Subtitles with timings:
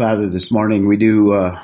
[0.00, 1.60] Father, this morning we do uh,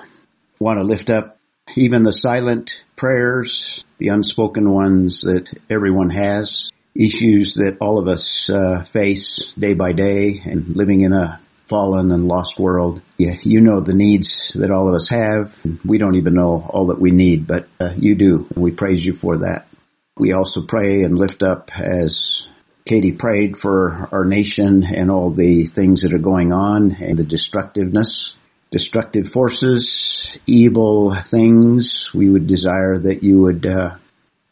[0.61, 1.39] want to lift up
[1.75, 8.51] even the silent prayers, the unspoken ones that everyone has, issues that all of us
[8.51, 13.01] uh, face day by day and living in a fallen and lost world.
[13.17, 15.59] Yeah, you know the needs that all of us have.
[15.83, 19.03] We don't even know all that we need, but uh, you do, and we praise
[19.03, 19.67] you for that.
[20.19, 22.49] We also pray and lift up as
[22.87, 27.25] Katie prayed for our nation and all the things that are going on and the
[27.25, 28.37] destructiveness,
[28.71, 32.15] destructive forces, evil things.
[32.15, 33.97] We would desire that you would uh,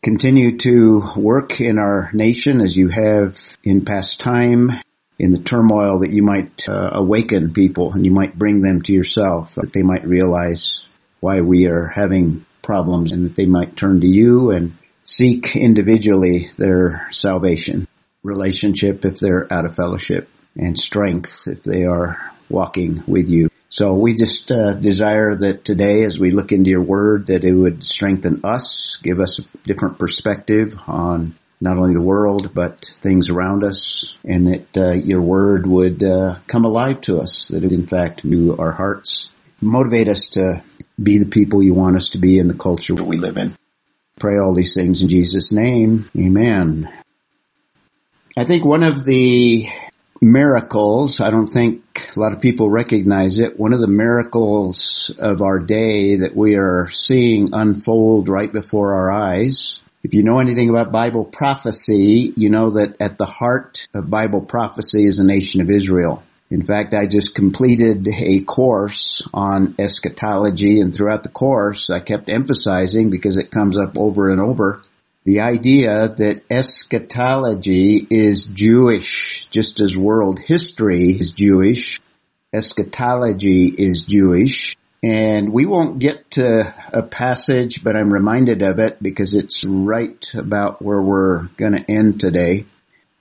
[0.02, 4.70] continue to work in our nation as you have in past time
[5.18, 8.92] in the turmoil that you might uh, awaken people and you might bring them to
[8.92, 10.84] yourself, that they might realize
[11.20, 16.50] why we are having problems and that they might turn to you and seek individually
[16.58, 17.86] their salvation,
[18.24, 23.48] relationship if they're out of fellowship, and strength if they are walking with you.
[23.68, 27.52] So we just uh, desire that today, as we look into your word, that it
[27.52, 33.30] would strengthen us, give us a different perspective on not only the world, but things
[33.30, 37.72] around us, and that uh, your word would uh, come alive to us, that it
[37.72, 39.30] in fact knew our hearts,
[39.60, 40.62] motivate us to
[41.02, 43.56] be the people you want us to be in the culture we live in.
[44.20, 46.08] Pray all these things in Jesus' name.
[46.16, 46.92] Amen.
[48.36, 49.68] I think one of the
[50.20, 51.82] miracles, I don't think
[52.16, 56.56] a lot of people recognize it, one of the miracles of our day that we
[56.56, 62.50] are seeing unfold right before our eyes if you know anything about Bible prophecy, you
[62.50, 66.22] know that at the heart of Bible prophecy is the nation of Israel.
[66.50, 72.28] In fact, I just completed a course on eschatology and throughout the course I kept
[72.28, 74.82] emphasizing because it comes up over and over
[75.24, 82.00] the idea that eschatology is Jewish, just as world history is Jewish.
[82.52, 84.76] Eschatology is Jewish.
[85.02, 90.30] And we won't get to a passage, but I'm reminded of it because it's right
[90.34, 92.66] about where we're going to end today.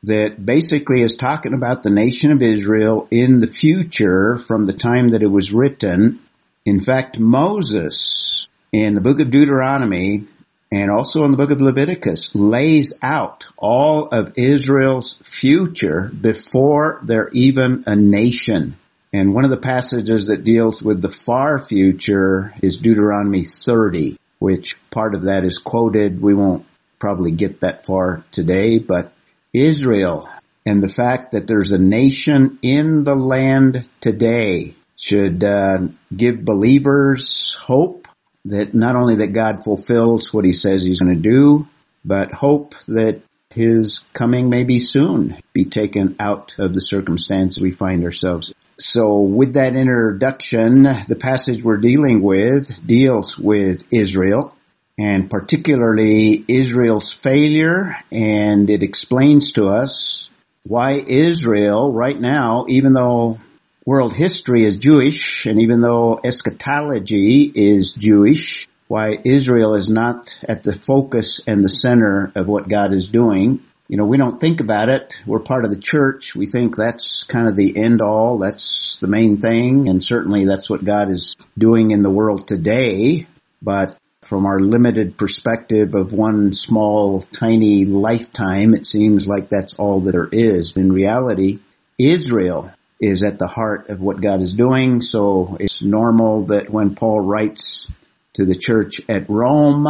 [0.04, 5.10] That basically is talking about the nation of Israel in the future from the time
[5.10, 6.20] that it was written.
[6.66, 10.28] In fact, Moses in the book of Deuteronomy
[10.74, 17.30] and also in the book of Leviticus lays out all of Israel's future before they're
[17.32, 18.76] even a nation.
[19.14, 24.76] And one of the passages that deals with the far future is Deuteronomy 30, which
[24.90, 26.20] part of that is quoted.
[26.20, 26.66] We won't
[26.98, 29.14] probably get that far today, but
[29.54, 30.28] Israel
[30.66, 35.78] and the fact that there's a nation in the land today should uh,
[36.16, 38.03] give believers hope
[38.46, 41.68] that not only that God fulfills what he says he's going to do,
[42.04, 47.72] but hope that his coming may be soon, be taken out of the circumstance we
[47.72, 54.56] find ourselves so with that introduction, the passage we're dealing with deals with Israel
[54.98, 60.30] and particularly Israel's failure and it explains to us
[60.64, 63.40] why Israel right now, even though
[63.86, 70.64] world history is Jewish and even though eschatology is Jewish, why Israel is not at
[70.64, 73.62] the focus and the center of what God is doing
[73.94, 75.14] you know, we don't think about it.
[75.26, 76.36] We're part of the church.
[76.36, 78.40] We think that's kind of the end all.
[78.40, 79.90] That's the main thing.
[79.90, 83.28] And certainly that's what God is doing in the world today.
[83.62, 90.00] But from our limited perspective of one small, tiny lifetime, it seems like that's all
[90.02, 90.76] that there is.
[90.78, 91.60] In reality,
[92.00, 92.72] Israel
[93.04, 95.02] is at the heart of what God is doing.
[95.02, 97.90] So it's normal that when Paul writes
[98.34, 99.88] to the church at Rome,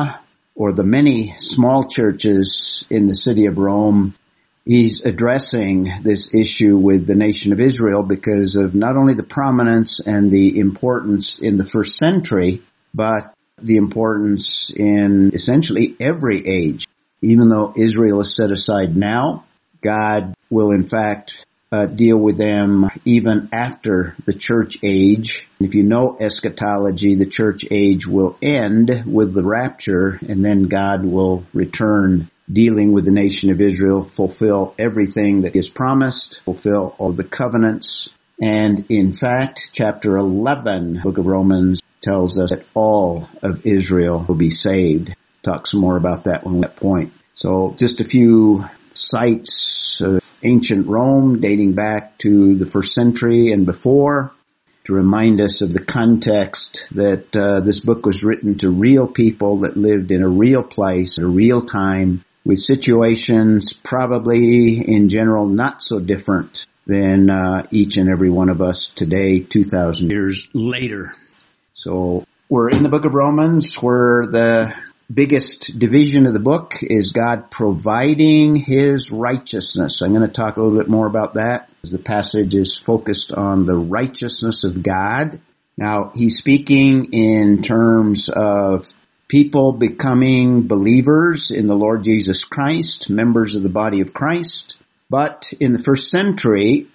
[0.55, 4.15] or the many small churches in the city of Rome,
[4.65, 9.99] he's addressing this issue with the nation of Israel because of not only the prominence
[9.99, 12.61] and the importance in the first century,
[12.93, 16.87] but the importance in essentially every age.
[17.21, 19.45] Even though Israel is set aside now,
[19.81, 25.49] God will in fact uh, deal with them even after the church age.
[25.59, 31.03] If you know eschatology, the church age will end with the rapture and then God
[31.03, 37.13] will return dealing with the nation of Israel, fulfill everything that is promised, fulfill all
[37.13, 38.11] the covenants.
[38.39, 44.35] And in fact, chapter 11, book of Romans tells us that all of Israel will
[44.35, 45.15] be saved.
[45.41, 47.13] Talk some more about that when we point.
[47.33, 48.63] So just a few
[48.93, 54.33] sites of ancient Rome dating back to the first century and before
[54.85, 59.59] to remind us of the context that uh, this book was written to real people
[59.59, 65.81] that lived in a real place, a real time, with situations probably in general not
[65.81, 71.15] so different than uh, each and every one of us today, 2,000 years later.
[71.71, 74.73] So we're in the book of Romans where the
[75.11, 80.01] biggest division of the book is God providing His righteousness.
[80.01, 83.31] I'm going to talk a little bit more about that as the passage is focused
[83.31, 85.39] on the righteousness of God.
[85.77, 88.87] Now, he's speaking in terms of
[89.27, 94.75] people becoming believers in the Lord Jesus Christ, members of the body of Christ.
[95.09, 96.87] But in the first century,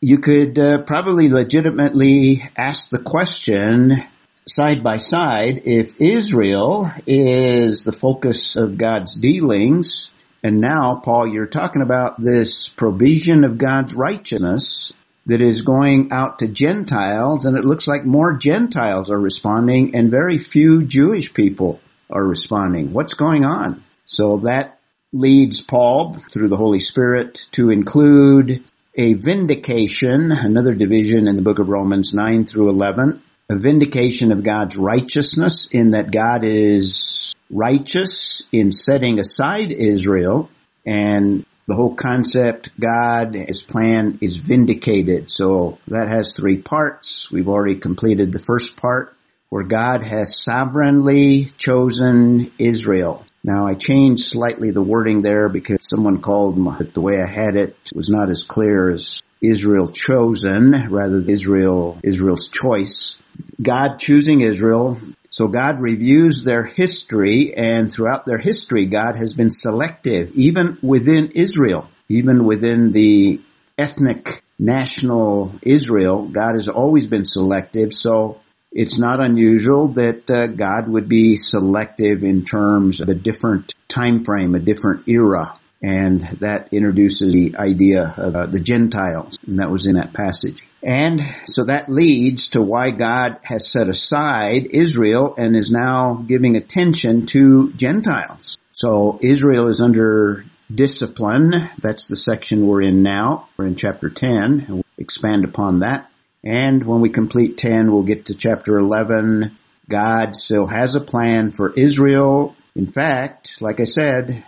[0.00, 4.02] you could uh, probably legitimately ask the question,
[4.46, 10.10] side by side, if Israel is the focus of God's dealings,
[10.42, 14.92] and now, Paul, you're talking about this provision of God's righteousness
[15.26, 20.10] that is going out to Gentiles, and it looks like more Gentiles are responding and
[20.10, 21.80] very few Jewish people
[22.10, 22.92] are responding.
[22.92, 23.84] What's going on?
[24.04, 24.80] So that
[25.12, 28.64] leads Paul through the Holy Spirit to include
[28.96, 34.44] a vindication, another division in the book of Romans 9 through 11, a vindication of
[34.44, 40.50] God's righteousness in that God is righteous in setting aside Israel
[40.86, 45.30] and the whole concept, God, His plan is vindicated.
[45.30, 47.30] So that has three parts.
[47.30, 49.14] We've already completed the first part
[49.48, 53.24] where God has sovereignly chosen Israel.
[53.44, 56.56] Now I changed slightly the wording there because someone called
[56.94, 61.98] the way I had it was not as clear as Israel chosen rather than Israel,
[62.02, 63.18] Israel's choice.
[63.60, 64.98] God choosing Israel.
[65.30, 71.32] So God reviews their history and throughout their history, God has been selective, even within
[71.34, 73.40] Israel, even within the
[73.78, 77.92] ethnic national Israel, God has always been selective.
[77.92, 78.40] So
[78.70, 84.24] it's not unusual that uh, God would be selective in terms of a different time
[84.24, 89.70] frame, a different era and that introduces the idea of uh, the Gentiles, and that
[89.70, 90.62] was in that passage.
[90.82, 96.56] And so that leads to why God has set aside Israel and is now giving
[96.56, 98.58] attention to Gentiles.
[98.72, 101.52] So Israel is under discipline.
[101.80, 103.48] That's the section we're in now.
[103.56, 106.10] We're in chapter 10 and we'll expand upon that.
[106.44, 109.56] And when we complete 10, we'll get to chapter 11.
[109.88, 112.56] God still has a plan for Israel.
[112.74, 114.44] In fact, like I said,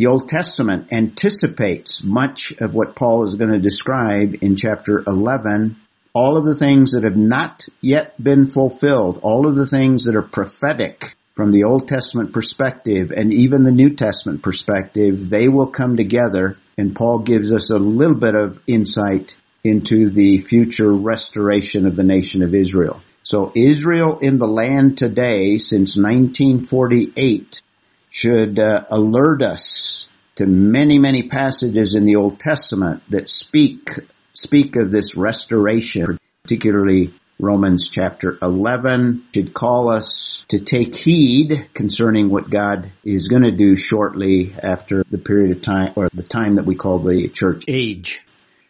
[0.00, 5.76] the Old Testament anticipates much of what Paul is going to describe in chapter 11.
[6.14, 10.16] All of the things that have not yet been fulfilled, all of the things that
[10.16, 15.66] are prophetic from the Old Testament perspective and even the New Testament perspective, they will
[15.66, 21.86] come together and Paul gives us a little bit of insight into the future restoration
[21.86, 23.02] of the nation of Israel.
[23.22, 27.60] So Israel in the land today since 1948
[28.10, 33.90] should uh, alert us to many, many passages in the Old Testament that speak
[34.32, 42.28] speak of this restoration, particularly Romans chapter 11 should call us to take heed concerning
[42.28, 46.56] what God is going to do shortly after the period of time or the time
[46.56, 48.20] that we call the church age.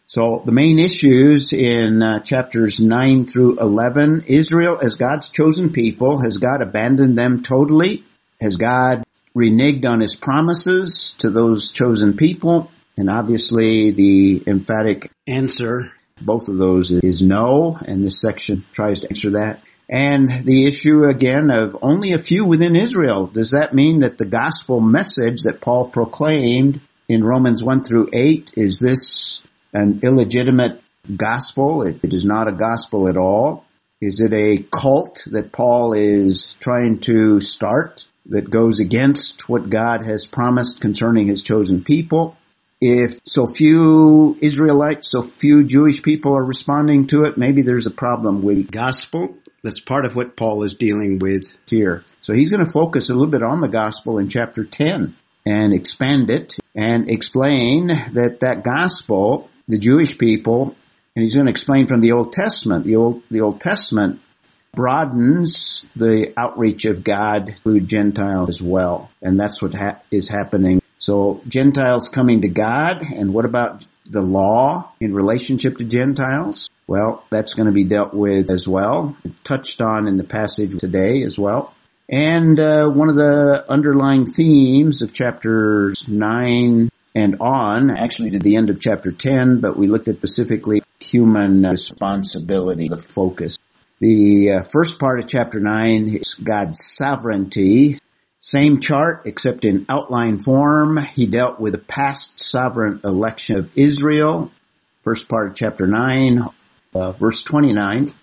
[0.06, 6.20] So the main issues in uh, chapters 9 through 11, Israel as God's chosen people,
[6.22, 8.04] has God abandoned them totally?
[8.40, 9.04] Has God
[9.36, 12.70] reneged on his promises to those chosen people.
[12.96, 17.78] And obviously the emphatic answer, both of those is no.
[17.80, 19.62] And this section tries to answer that.
[19.88, 23.26] And the issue again of only a few within Israel.
[23.26, 28.52] Does that mean that the gospel message that Paul proclaimed in Romans 1 through 8,
[28.56, 30.80] is this an illegitimate
[31.16, 31.82] gospel?
[31.82, 33.64] it, it is not a gospel at all.
[34.00, 38.06] Is it a cult that Paul is trying to start?
[38.30, 42.36] That goes against what God has promised concerning his chosen people.
[42.80, 47.90] If so few Israelites, so few Jewish people are responding to it, maybe there's a
[47.90, 49.36] problem with gospel.
[49.62, 52.04] That's part of what Paul is dealing with here.
[52.22, 55.74] So he's going to focus a little bit on the gospel in chapter 10 and
[55.74, 60.74] expand it and explain that that gospel, the Jewish people,
[61.14, 62.84] and he's going to explain from the Old Testament.
[62.84, 64.20] The Old, the Old Testament
[64.72, 69.10] broadens the outreach of God through Gentiles as well.
[69.22, 70.80] And that's what ha- is happening.
[70.98, 76.68] So Gentiles coming to God, and what about the law in relationship to Gentiles?
[76.86, 79.16] Well, that's going to be dealt with as well.
[79.44, 81.72] touched on in the passage today as well.
[82.08, 88.56] And uh, one of the underlying themes of chapters 9 and on, actually to the
[88.56, 93.56] end of chapter 10, but we looked at specifically human responsibility, the focus.
[94.00, 97.98] The uh, first part of chapter 9 is God's sovereignty.
[98.38, 100.96] Same chart, except in outline form.
[100.96, 104.50] He dealt with the past sovereign election of Israel.
[105.04, 106.48] first part of chapter 9,
[106.94, 108.14] uh, verse 29.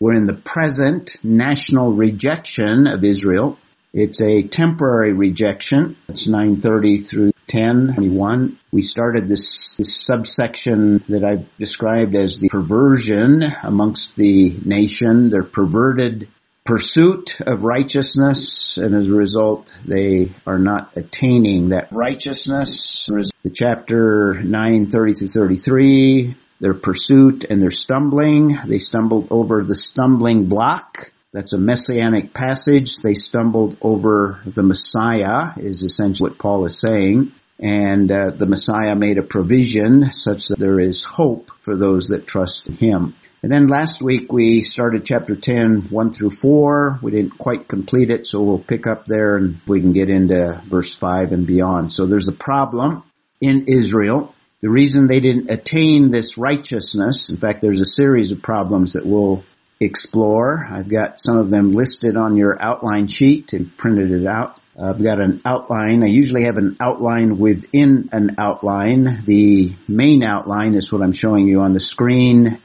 [0.00, 3.56] We're in the present national rejection of Israel.
[3.92, 5.96] It's a temporary rejection.
[6.08, 8.58] It's 930 through 1021.
[8.72, 15.30] We started this, this subsection that I've described as the perversion amongst the nation.
[15.30, 16.28] They're perverted
[16.64, 23.08] pursuit of righteousness and as a result they are not attaining that righteousness.
[23.42, 28.56] The chapter 9, 30 through 33, their pursuit and their stumbling.
[28.68, 31.12] They stumbled over the stumbling block.
[31.32, 32.96] That's a messianic passage.
[32.98, 37.32] They stumbled over the Messiah is essentially what Paul is saying.
[37.60, 42.26] And uh, the Messiah made a provision such that there is hope for those that
[42.26, 43.14] trust him.
[43.42, 47.00] And then last week we started chapter 10, 1 through 4.
[47.02, 50.62] We didn't quite complete it, so we'll pick up there and we can get into
[50.66, 51.92] verse 5 and beyond.
[51.92, 53.02] So there's a problem
[53.40, 54.34] in Israel.
[54.60, 59.06] The reason they didn't attain this righteousness, in fact there's a series of problems that
[59.06, 59.42] we'll
[59.80, 60.68] explore.
[60.70, 64.59] I've got some of them listed on your outline sheet and printed it out.
[64.82, 66.02] I've got an outline.
[66.02, 69.24] I usually have an outline within an outline.
[69.26, 72.60] The main outline is what I'm showing you on the screen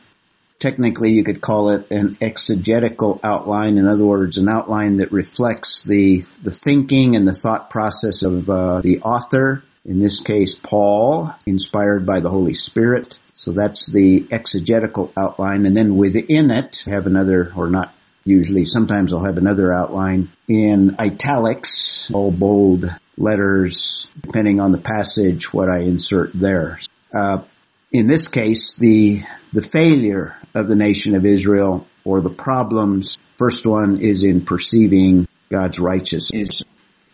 [0.60, 3.78] technically you could call it an exegetical outline.
[3.78, 8.50] In other words, an outline that reflects the the thinking and the thought process of
[8.50, 9.64] uh, the author.
[9.86, 13.20] In this case, Paul, inspired by the Holy Spirit.
[13.36, 17.94] So that's the exegetical outline, and then within it, have another, or not
[18.26, 22.86] usually, sometimes I'll have another outline in italics, all bold
[23.18, 26.80] letters, depending on the passage, what I insert there.
[27.14, 27.44] Uh,
[27.92, 33.18] in this case, the the failure of the nation of Israel or the problems.
[33.38, 36.64] First one is in perceiving God's righteousness.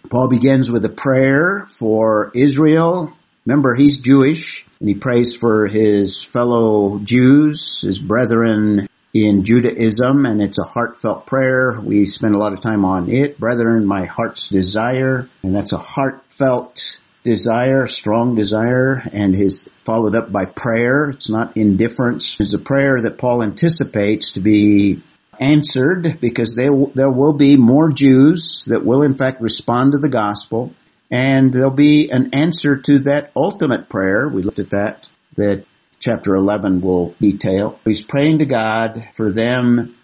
[0.09, 3.13] Paul begins with a prayer for Israel.
[3.45, 10.41] Remember, he's Jewish and he prays for his fellow Jews, his brethren in Judaism, and
[10.41, 11.79] it's a heartfelt prayer.
[11.81, 13.39] We spend a lot of time on it.
[13.39, 20.31] Brethren, my heart's desire, and that's a heartfelt desire, strong desire, and is followed up
[20.31, 21.09] by prayer.
[21.09, 22.37] It's not indifference.
[22.39, 25.03] It's a prayer that Paul anticipates to be
[25.39, 30.09] answered because there, there will be more Jews that will in fact respond to the
[30.09, 30.73] gospel
[31.09, 34.29] and there'll be an answer to that ultimate prayer.
[34.29, 35.65] We looked at that, that
[36.01, 37.79] chapter 11 will detail.
[37.85, 39.95] He's praying to God for them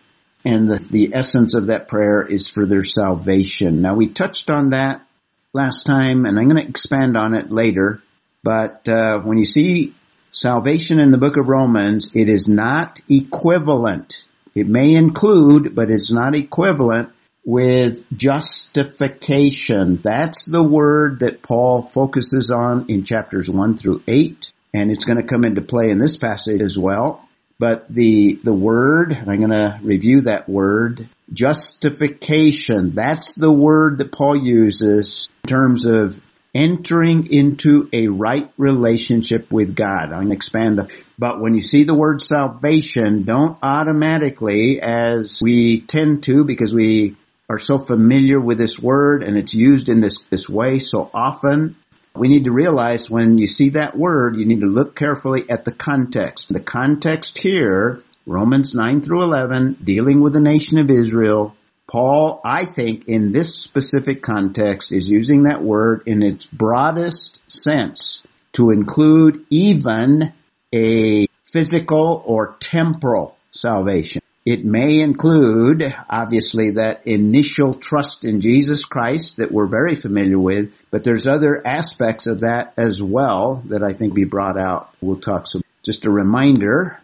[0.45, 3.81] and the, the essence of that prayer is for their salvation.
[3.81, 5.05] Now we touched on that
[5.51, 7.99] last time and I'm going to expand on it later.
[8.43, 9.95] But uh, when you see
[10.31, 14.25] salvation in the book of Romans, it is not equivalent.
[14.55, 17.09] It may include, but it's not equivalent
[17.43, 19.99] with justification.
[20.03, 25.17] That's the word that Paul focuses on in chapters 1 through 8, and it's going
[25.17, 27.27] to come into play in this passage as well.
[27.59, 34.11] But the, the word, I'm going to review that word, justification, that's the word that
[34.11, 36.19] Paul uses in terms of
[36.53, 40.05] entering into a right relationship with God.
[40.05, 45.81] I'm going to expand, but when you see the word salvation, don't automatically, as we
[45.81, 47.15] tend to, because we
[47.49, 51.75] are so familiar with this word and it's used in this, this way so often,
[52.17, 55.65] we need to realize when you see that word, you need to look carefully at
[55.65, 56.51] the context.
[56.51, 61.55] The context here, Romans 9 through 11, dealing with the nation of Israel,
[61.89, 68.25] Paul, I think in this specific context is using that word in its broadest sense
[68.53, 70.33] to include even
[70.73, 74.21] a physical or temporal salvation.
[74.49, 80.71] It may include, obviously, that initial trust in Jesus Christ that we're very familiar with,
[80.89, 84.89] but there's other aspects of that as well that I think be brought out.
[85.01, 86.97] We'll talk some, just a reminder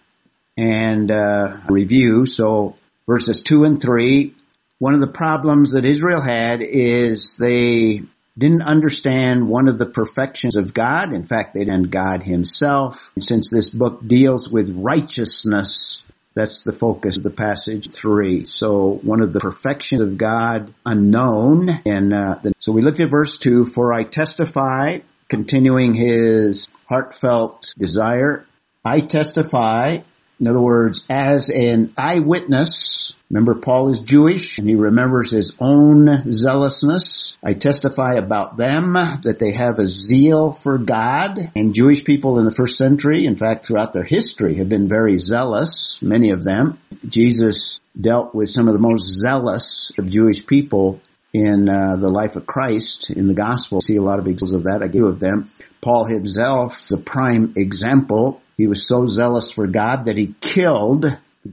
[0.56, 2.26] and uh, review.
[2.26, 4.36] So verses two and three,
[4.80, 8.04] one of the problems that Israel had is they
[8.38, 11.14] didn't understand one of the perfections of God.
[11.14, 13.12] In fact, they didn't God himself.
[13.20, 16.03] Since this book deals with righteousness,
[16.36, 18.46] that's the focus of the passage three.
[18.46, 21.70] So one of the perfections of God unknown.
[21.86, 28.46] And uh, so we looked at verse two, for I testify, continuing his heartfelt desire.
[28.84, 30.00] I testify
[30.44, 36.32] in other words, as an eyewitness, remember Paul is Jewish and he remembers his own
[36.32, 37.36] zealousness.
[37.44, 42.46] I testify about them that they have a zeal for God and Jewish people in
[42.46, 46.78] the first century, in fact throughout their history have been very zealous, many of them.
[47.10, 51.02] Jesus dealt with some of the most zealous of Jewish people
[51.34, 53.82] in uh, the life of Christ in the gospel.
[53.82, 54.84] See a lot of examples of that.
[54.84, 55.50] I give of them.
[55.82, 58.42] Paul himself, the prime example.
[58.58, 61.06] He was so zealous for God that he killed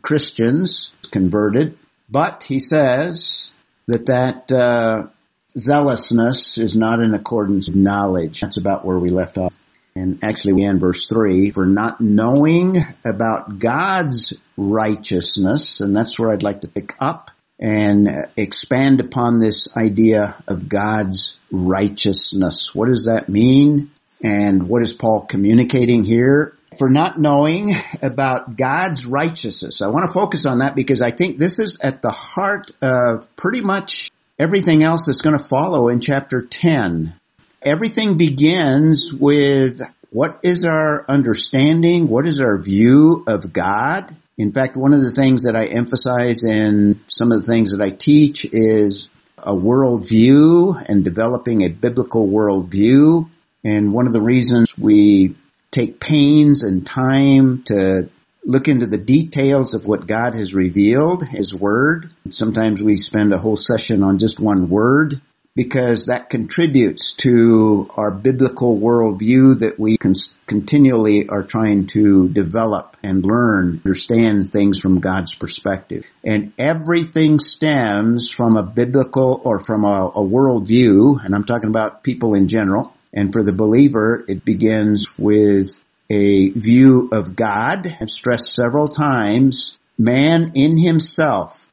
[0.03, 1.79] Christians, converted.
[2.09, 3.53] But he says
[3.87, 5.09] that that uh,
[5.57, 8.41] zealousness is not in accordance with knowledge.
[8.41, 9.53] That's about where we left off.
[9.97, 16.31] And actually we end verse three, for not knowing about God's righteousness, and that's where
[16.31, 22.71] I'd like to pick up and expand upon this idea of God's righteousness.
[22.73, 23.91] What does that mean?
[24.23, 26.57] And what is Paul communicating here?
[26.79, 27.73] For not knowing
[28.03, 29.83] about God's righteousness.
[29.83, 33.27] I want to focus on that because I think this is at the heart of
[33.37, 37.15] pretty much everything else that's going to follow in chapter 10.
[37.63, 42.09] Everything begins with what is our understanding?
[42.09, 44.17] What is our view of God?
[44.39, 47.83] In fact, one of the things that I emphasize in some of the things that
[47.83, 53.29] I teach is a worldview and developing a biblical worldview.
[53.63, 55.37] And one of the reasons we
[55.71, 58.09] take pains and time to
[58.45, 62.11] look into the details of what God has revealed, His Word.
[62.31, 65.21] Sometimes we spend a whole session on just one word
[65.57, 70.15] because that contributes to our biblical worldview that we con-
[70.47, 76.07] continually are trying to develop and learn, understand things from God's perspective.
[76.25, 82.05] And everything stems from a biblical or from a, a worldview, and I'm talking about
[82.05, 82.95] people in general.
[83.13, 87.97] And for the believer, it begins with a view of God.
[88.01, 91.71] I've stressed several times, man in himself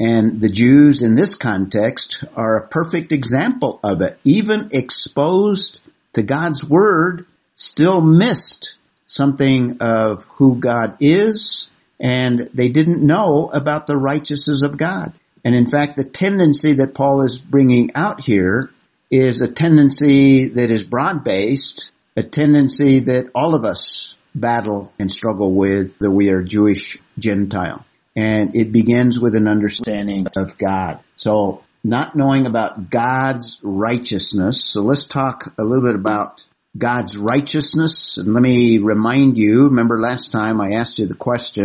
[0.00, 4.18] and the Jews in this context are a perfect example of it.
[4.24, 5.82] Even exposed
[6.14, 11.68] to God's Word, still missed something of who God is,
[12.00, 15.12] and they didn't know about the righteousness of God.
[15.44, 18.70] And in fact, the tendency that Paul is bringing out here
[19.10, 25.54] is a tendency that is broad-based, a tendency that all of us battle and struggle
[25.54, 27.84] with, that we are Jewish Gentile
[28.16, 31.00] and it begins with an understanding of God.
[31.16, 34.64] So not knowing about God's righteousness.
[34.64, 36.44] So let's talk a little bit about
[36.76, 38.18] God's righteousness.
[38.18, 41.64] And let me remind you, remember last time I asked you the question,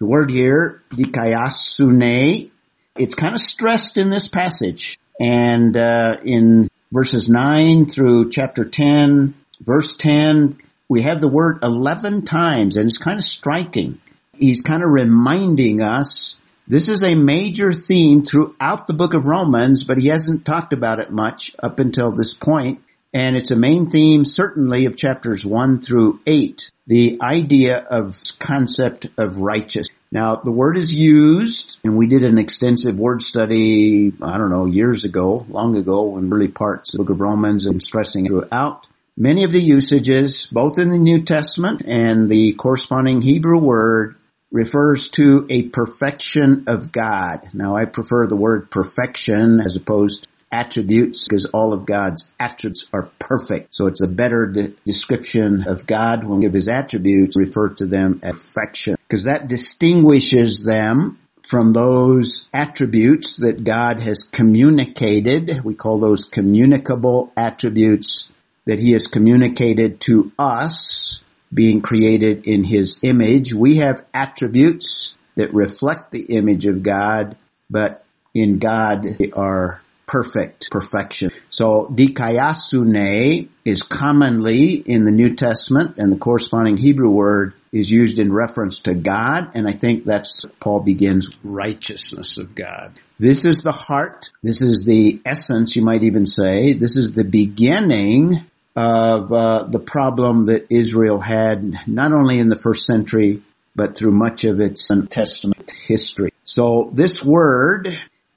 [0.00, 2.50] the word here, dikaiosune,
[2.96, 4.98] it's kind of stressed in this passage.
[5.20, 10.56] And uh, in verses 9 through chapter 10, verse 10,
[10.88, 14.00] we have the word 11 times and it's kind of striking
[14.36, 19.84] he's kind of reminding us this is a major theme throughout the book of Romans,
[19.84, 22.80] but he hasn't talked about it much up until this point.
[23.12, 26.70] And it's a main theme certainly of chapters one through eight.
[26.86, 29.88] The idea of concept of righteous.
[30.14, 34.64] Now the word is used and we did an extensive word study, I don't know,
[34.64, 38.86] years ago, long ago in early parts of the book of Romans and stressing throughout.
[39.16, 44.14] Many of the usages, both in the New Testament and the corresponding Hebrew word,
[44.52, 47.48] refers to a perfection of God.
[47.52, 52.86] Now I prefer the word perfection as opposed to attributes because all of God's attributes
[52.92, 53.74] are perfect.
[53.74, 57.86] So it's a better de- description of God when we give his attributes, refer to
[57.86, 65.60] them as perfection because that distinguishes them from those attributes that God has communicated.
[65.62, 68.28] We call those communicable attributes
[68.64, 71.22] that he has communicated to us
[71.52, 73.54] being created in his image.
[73.54, 77.36] We have attributes that reflect the image of God,
[77.70, 81.30] but in God they are perfect, perfection.
[81.50, 88.18] So dikaiosune is commonly in the New Testament and the corresponding Hebrew word is used
[88.18, 92.98] in reference to God and I think that's Paul begins righteousness of God.
[93.18, 94.30] This is the heart.
[94.42, 96.74] This is the essence, you might even say.
[96.74, 98.44] This is the beginning
[98.76, 103.42] of uh, the problem that Israel had not only in the first century
[103.76, 106.32] but through much of its New Testament history.
[106.44, 107.88] So this word,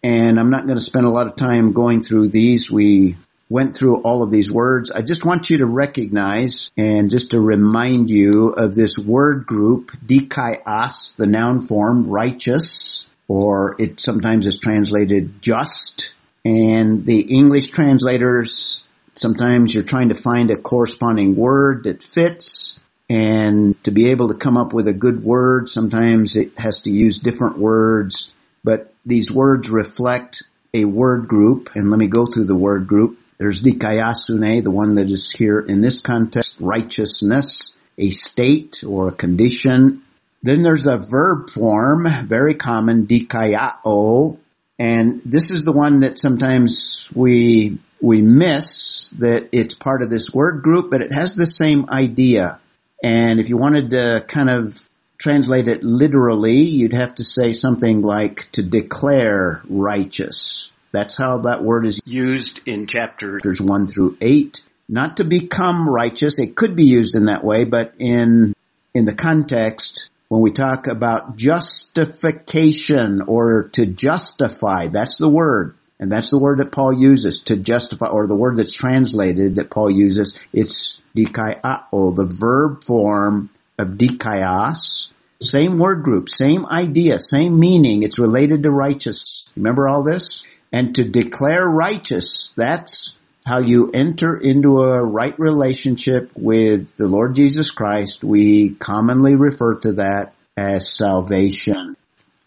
[0.04, 2.72] and I'm not going to spend a lot of time going through these.
[2.72, 3.18] We
[3.50, 4.92] went through all of these words.
[4.92, 9.92] I just want you to recognize and just to remind you of this word group,
[10.06, 16.14] dikaios, the noun form, righteous, or it sometimes is translated just.
[16.44, 18.84] And the English translators
[19.18, 22.78] Sometimes you're trying to find a corresponding word that fits
[23.10, 26.92] and to be able to come up with a good word, sometimes it has to
[26.92, 28.32] use different words,
[28.64, 30.44] but these words reflect
[30.74, 31.70] a word group.
[31.74, 33.18] And let me go through the word group.
[33.38, 39.14] There's dikaiosune, the one that is here in this context, righteousness, a state or a
[39.14, 40.04] condition.
[40.44, 44.38] Then there's a verb form, very common, dikaiao,
[44.78, 50.32] And this is the one that sometimes we, we miss that it's part of this
[50.32, 52.60] word group, but it has the same idea.
[53.04, 54.87] And if you wanted to kind of
[55.18, 60.72] translate it literally, you'd have to say something like to declare righteous.
[60.92, 64.64] That's how that word is used in chapters 1 through 8.
[64.90, 66.40] Not to become righteous.
[66.40, 68.54] It could be used in that way, but in,
[68.94, 75.76] in the context, when we talk about justification or to justify, that's the word.
[76.00, 79.72] And that's the word that Paul uses to justify, or the word that's translated that
[79.72, 80.38] Paul uses.
[80.54, 85.10] It's dikaiao, the verb form of dikaios.
[85.40, 88.04] Same word group, same idea, same meaning.
[88.04, 89.46] It's related to righteousness.
[89.56, 90.46] Remember all this?
[90.72, 93.14] And to declare righteous, that's
[93.46, 98.24] how you enter into a right relationship with the Lord Jesus Christ.
[98.24, 101.96] We commonly refer to that as salvation.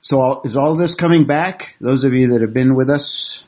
[0.01, 1.75] So is all this coming back?
[1.81, 3.45] Those of you that have been with us.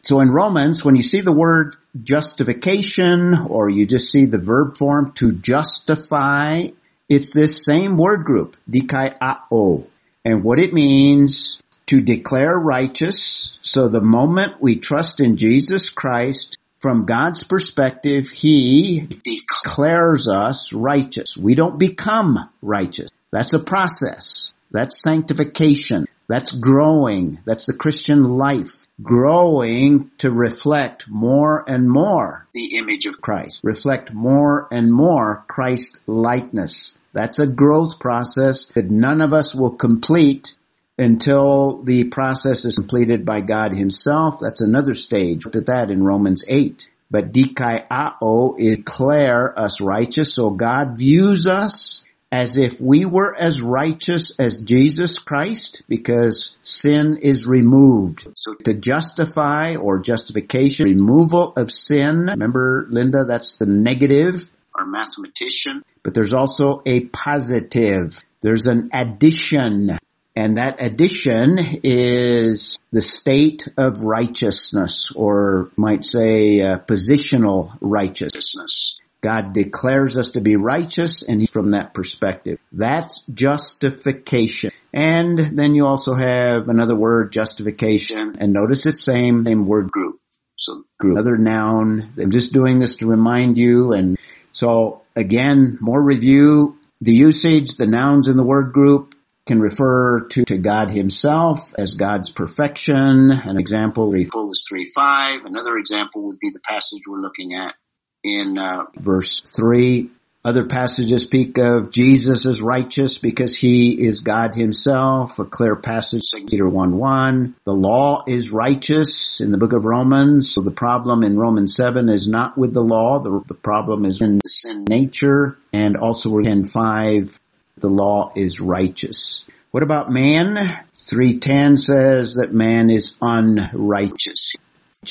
[0.00, 4.76] So in Romans, when you see the word justification or you just see the verb
[4.76, 6.68] form to justify,
[7.08, 9.86] it's this same word group, dikai dikaiao.
[10.24, 13.56] And what it means to declare righteous.
[13.62, 21.36] So the moment we trust in Jesus Christ, from God's perspective, He declares us righteous.
[21.36, 23.10] We don't become righteous.
[23.32, 24.52] That's a process.
[24.70, 26.06] That's sanctification.
[26.28, 27.38] That's growing.
[27.46, 28.86] That's the Christian life.
[29.00, 33.60] Growing to reflect more and more the image of Christ.
[33.62, 36.98] Reflect more and more Christ likeness.
[37.12, 40.54] That's a growth process that none of us will complete
[40.98, 44.40] until the process is completed by God himself.
[44.40, 45.44] That's another stage.
[45.44, 46.90] Look at that in Romans 8.
[47.10, 50.34] But dikaiao, declare us righteous.
[50.34, 57.18] So God views us as if we were as righteous as Jesus Christ because sin
[57.22, 58.28] is removed.
[58.34, 62.26] So to justify or justification, removal of sin.
[62.26, 65.82] Remember, Linda, that's the negative or mathematician.
[66.02, 68.22] But there's also a positive.
[68.42, 69.98] There's an addition.
[70.36, 78.97] And that addition is the state of righteousness, or might say uh, positional righteousness.
[79.20, 82.58] God declares us to be righteous and from that perspective.
[82.72, 84.70] That's justification.
[84.92, 90.20] And then you also have another word, justification, and notice it's same, same word group.
[90.56, 92.12] So group, another noun.
[92.20, 93.92] I'm just doing this to remind you.
[93.92, 94.18] And
[94.52, 96.78] so again, more review.
[97.00, 99.14] The usage, the nouns in the word group,
[99.46, 103.30] can refer to, to God himself as God's perfection.
[103.30, 105.44] An example, full is 3 5.
[105.44, 107.74] Another example would be the passage we're looking at
[108.22, 110.10] in uh, verse 3.
[110.44, 115.38] Other passages speak of Jesus as righteous because he is God himself.
[115.38, 117.56] A clear passage, 2 Peter 1 1.
[117.64, 120.52] The law is righteous in the book of Romans.
[120.52, 123.20] So the problem in Romans 7 is not with the law.
[123.20, 125.58] The, the problem is in the sin nature.
[125.72, 127.40] And also in 5,
[127.76, 129.44] the law is righteous.
[129.72, 130.56] What about man?
[130.98, 134.54] 310 says that man is unrighteous.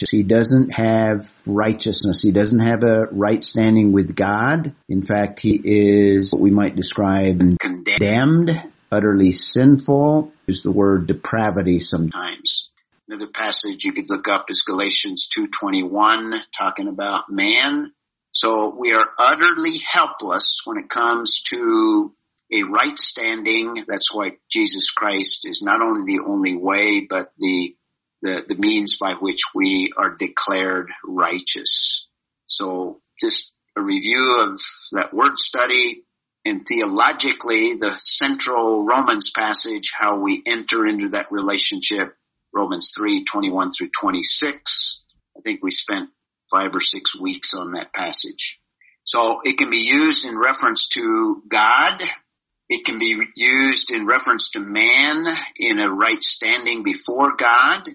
[0.10, 2.22] He doesn't have righteousness.
[2.22, 4.76] He doesn't have a right standing with God.
[4.90, 8.52] In fact, he is what we might describe condemned,
[8.92, 10.32] utterly sinful.
[10.46, 12.70] Use the word depravity sometimes.
[13.08, 17.94] Another passage you could look up is Galatians 2.21 talking about man.
[18.34, 22.14] So we are utterly helpless when it comes to
[22.52, 23.76] a right standing.
[23.88, 27.77] That's why Jesus Christ is not only the only way, but the,
[28.22, 32.08] the, the means by which we are declared righteous.
[32.48, 34.60] So just a review of
[34.94, 36.04] that word study
[36.46, 42.16] and theologically the central Romans passage, how we enter into that relationship,
[42.54, 45.04] Romans 3, 21 through 26.
[45.38, 46.10] I think we spent
[46.50, 48.60] five or six weeks on that passage.
[49.04, 52.02] So it can be used in reference to God
[52.70, 55.26] it can be used in reference to man
[55.58, 57.88] in a right standing before God.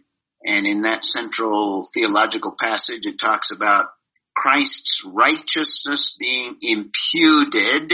[0.44, 3.86] And in that central theological passage, it talks about
[4.34, 7.92] Christ's righteousness being imputed.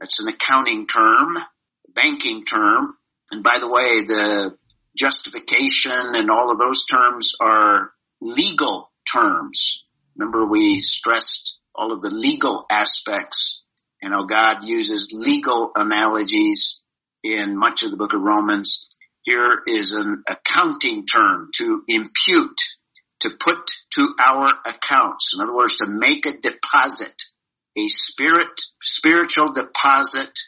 [0.00, 1.36] That's an accounting term,
[1.94, 2.96] banking term.
[3.30, 4.56] And by the way, the
[4.96, 9.84] justification and all of those terms are legal terms.
[10.16, 13.62] Remember we stressed all of the legal aspects
[14.02, 16.80] you know, God uses legal analogies
[17.22, 18.88] in much of the book of Romans.
[19.22, 22.60] Here is an accounting term to impute,
[23.20, 25.34] to put to our accounts.
[25.34, 27.22] In other words, to make a deposit,
[27.76, 30.38] a spirit, spiritual deposit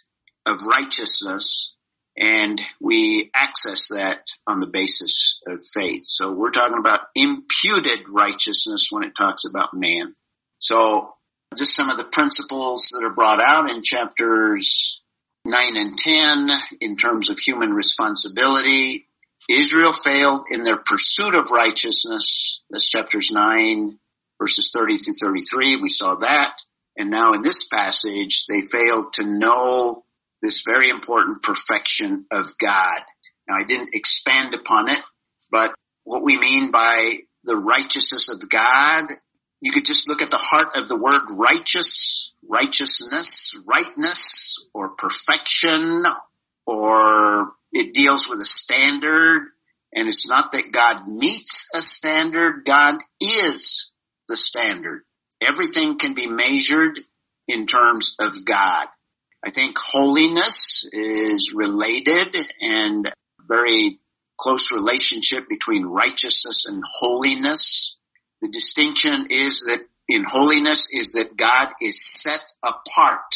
[0.46, 1.74] of righteousness
[2.16, 6.02] And we access that on the basis of faith.
[6.04, 10.14] So we're talking about imputed righteousness when it talks about man.
[10.58, 11.12] So
[11.56, 15.02] just some of the principles that are brought out in chapters
[15.44, 19.06] 9 and 10 in terms of human responsibility.
[19.48, 22.62] Israel failed in their pursuit of righteousness.
[22.70, 23.98] That's chapters 9
[24.40, 25.76] verses 30 through 33.
[25.76, 26.56] We saw that.
[26.96, 30.04] And now in this passage, they failed to know
[30.42, 33.00] this very important perfection of God.
[33.48, 35.00] Now I didn't expand upon it,
[35.50, 39.06] but what we mean by the righteousness of God,
[39.60, 46.04] you could just look at the heart of the word righteous, righteousness, rightness, or perfection,
[46.66, 49.48] or it deals with a standard,
[49.94, 53.90] and it's not that God meets a standard, God is
[54.28, 55.02] the standard.
[55.40, 56.98] Everything can be measured
[57.46, 58.86] in terms of God.
[59.44, 63.12] I think holiness is related and
[63.46, 63.98] very
[64.38, 67.98] close relationship between righteousness and holiness.
[68.40, 73.34] The distinction is that in holiness is that God is set apart.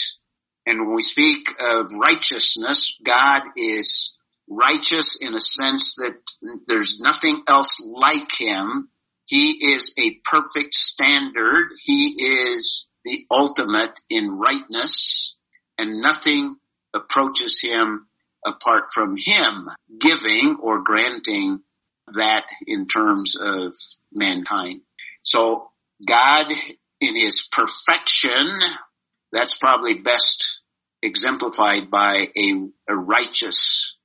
[0.66, 4.16] And when we speak of righteousness, God is
[4.48, 6.16] righteous in a sense that
[6.66, 8.88] there's nothing else like him.
[9.24, 11.68] He is a perfect standard.
[11.80, 12.16] He
[12.54, 15.36] is the ultimate in rightness
[15.78, 16.56] and nothing
[16.94, 18.06] approaches him
[18.46, 19.66] apart from him
[19.98, 21.60] giving or granting
[22.14, 23.74] that in terms of
[24.12, 24.80] mankind.
[25.22, 25.67] So
[26.06, 26.52] God
[27.00, 28.60] in his perfection,
[29.32, 30.60] that's probably best
[31.02, 32.52] exemplified by a,
[32.88, 33.96] a righteous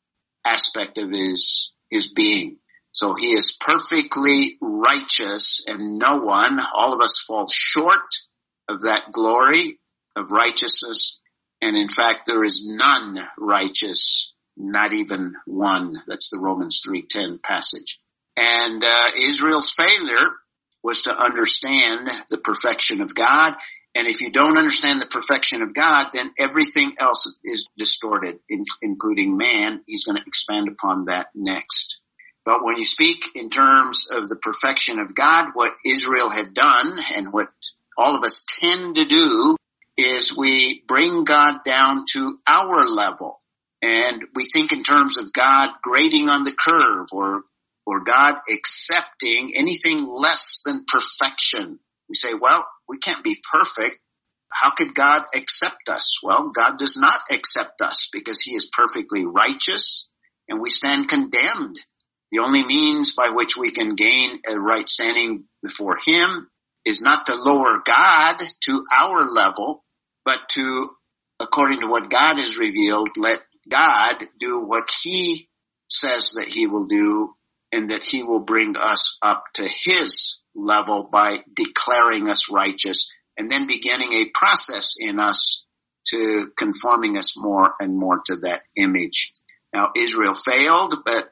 [0.46, 2.58] aspect of his, his being.
[2.92, 8.02] So he is perfectly righteous and no one, all of us fall short
[8.70, 9.80] of that glory
[10.16, 11.20] of righteousness.
[11.62, 16.04] And in fact, there is none righteous, not even one.
[16.08, 18.00] That's the Romans 3.10 passage.
[18.38, 20.28] And uh, Israel's failure
[20.84, 23.56] was to understand the perfection of God.
[23.96, 28.66] And if you don't understand the perfection of God, then everything else is distorted, in,
[28.82, 29.82] including man.
[29.86, 32.00] He's going to expand upon that next.
[32.46, 36.98] But when you speak in terms of the perfection of God, what Israel had done
[37.16, 37.50] and what
[37.98, 39.56] all of us tend to do
[39.96, 43.40] is we bring God down to our level
[43.82, 47.44] and we think in terms of God grading on the curve or,
[47.86, 51.80] or God accepting anything less than perfection.
[52.10, 53.98] We say, well, we can't be perfect.
[54.52, 56.20] How could God accept us?
[56.22, 60.08] Well, God does not accept us because he is perfectly righteous
[60.48, 61.78] and we stand condemned
[62.34, 66.50] the only means by which we can gain a right standing before Him
[66.84, 69.84] is not to lower God to our level,
[70.26, 70.90] but to,
[71.40, 75.48] according to what God has revealed, let God do what He
[75.92, 77.36] says that He will do
[77.74, 83.50] and that He will bring us up to His level by declaring us righteous and
[83.50, 85.66] then beginning a process in us
[86.08, 89.34] to conforming us more and more to that image.
[89.74, 91.32] Now Israel failed, but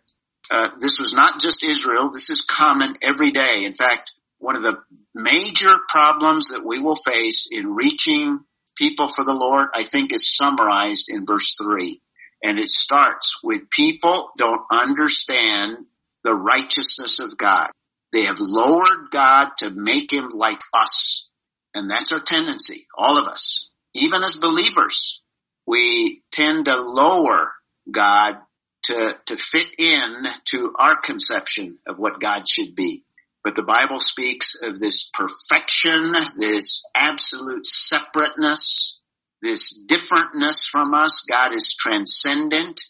[0.50, 2.10] uh, this was not just Israel.
[2.12, 3.64] This is common every day.
[3.64, 4.80] In fact, one of the
[5.14, 8.40] major problems that we will face in reaching
[8.76, 12.02] people for the Lord, I think is summarized in verse three.
[12.44, 15.86] And it starts with people don't understand
[16.24, 17.70] the righteousness of God.
[18.14, 21.30] They have lowered God to make him like us.
[21.74, 23.70] And that's our tendency, all of us.
[23.94, 25.22] Even as believers,
[25.66, 27.54] we tend to lower
[27.90, 28.38] God
[28.84, 33.04] to, to fit in to our conception of what God should be.
[33.44, 39.00] But the Bible speaks of this perfection, this absolute separateness,
[39.42, 41.22] this differentness from us.
[41.28, 42.82] God is transcendent,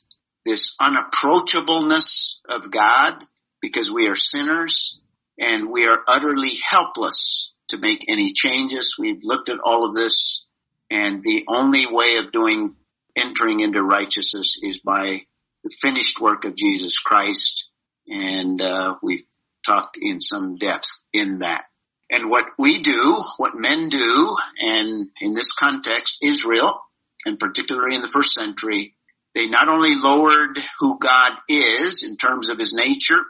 [0.45, 3.23] this unapproachableness of God
[3.61, 4.99] because we are sinners
[5.39, 8.95] and we are utterly helpless to make any changes.
[8.97, 10.45] We've looked at all of this
[10.91, 12.75] and the only way of doing
[13.15, 15.21] entering into righteousness is by
[15.63, 17.69] the finished work of Jesus Christ,
[18.09, 19.23] and uh, we've
[19.65, 21.63] talked in some depth in that.
[22.09, 26.81] And what we do, what men do, and in this context, Israel,
[27.25, 28.95] and particularly in the first century,
[29.35, 33.21] they not only lowered who God is in terms of his nature,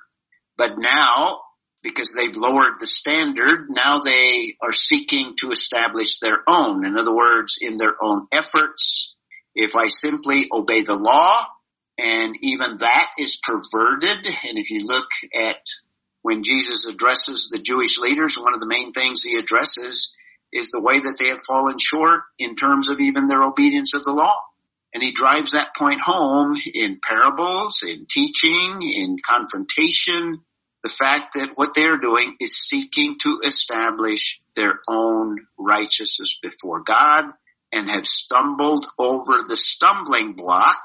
[0.57, 1.41] but now,
[1.83, 6.85] because they've lowered the standard, now they are seeking to establish their own.
[6.85, 9.15] In other words, in their own efforts,
[9.55, 11.43] if I simply obey the law,
[12.01, 14.25] and even that is perverted.
[14.25, 15.57] And if you look at
[16.21, 20.15] when Jesus addresses the Jewish leaders, one of the main things he addresses
[20.53, 24.03] is the way that they have fallen short in terms of even their obedience of
[24.03, 24.35] the law.
[24.93, 30.41] And he drives that point home in parables, in teaching, in confrontation,
[30.83, 37.25] the fact that what they're doing is seeking to establish their own righteousness before God
[37.71, 40.81] and have stumbled over the stumbling block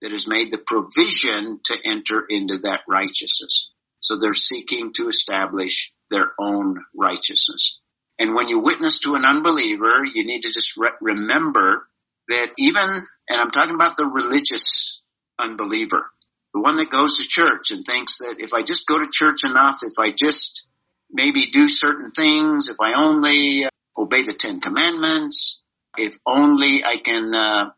[0.00, 3.70] that has made the provision to enter into that righteousness.
[3.98, 7.80] So they're seeking to establish their own righteousness.
[8.18, 11.86] And when you witness to an unbeliever, you need to just re- remember
[12.28, 15.00] that even, and I'm talking about the religious
[15.38, 16.10] unbeliever,
[16.52, 19.44] the one that goes to church and thinks that if I just go to church
[19.44, 20.66] enough, if I just
[21.10, 25.62] maybe do certain things, if I only uh, obey the Ten Commandments,
[25.96, 27.70] if only I can uh,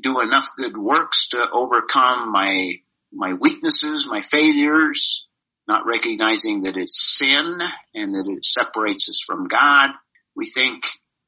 [0.00, 2.76] do enough good works to overcome my
[3.12, 5.26] my weaknesses, my failures,
[5.66, 7.58] not recognizing that it's sin
[7.96, 9.90] and that it separates us from God.
[10.36, 10.84] We think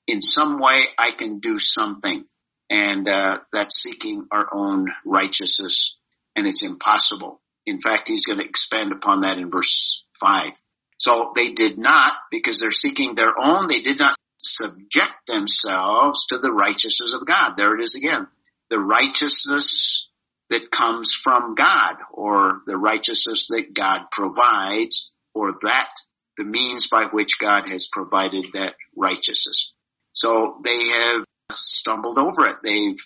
[0.07, 2.25] in some way I can do something,
[2.73, 5.99] and uh, that's seeking our own righteousness
[6.35, 7.41] and it's impossible.
[7.67, 10.53] In fact, he's going to expand upon that in verse 5.
[10.97, 16.39] So they did not, because they're seeking their own, they did not subject themselves to
[16.39, 17.55] the righteousness of God.
[17.57, 18.27] There it is again.
[18.71, 20.09] The righteousness
[20.49, 25.91] that comes from God, or the righteousness that God provides, or that
[26.39, 29.75] the means by which God has provided that righteousness.
[30.15, 32.57] So they have stumbled over it.
[32.63, 32.97] They've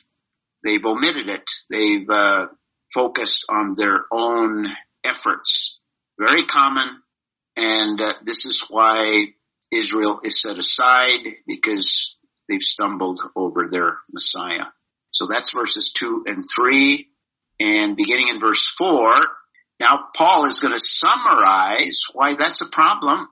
[0.65, 1.51] they've omitted it.
[1.71, 2.49] They've uh,
[2.93, 4.67] focused on their own
[5.05, 5.79] efforts.
[6.19, 6.89] Very common,
[7.57, 9.27] and uh, this is why
[9.71, 12.17] Israel is set aside because
[12.49, 14.67] they've stumbled over their Messiah.
[15.11, 17.09] So that's verses two and three,
[17.61, 19.13] and beginning in verse four.
[19.81, 23.29] Now Paul is going to summarize why that's a problem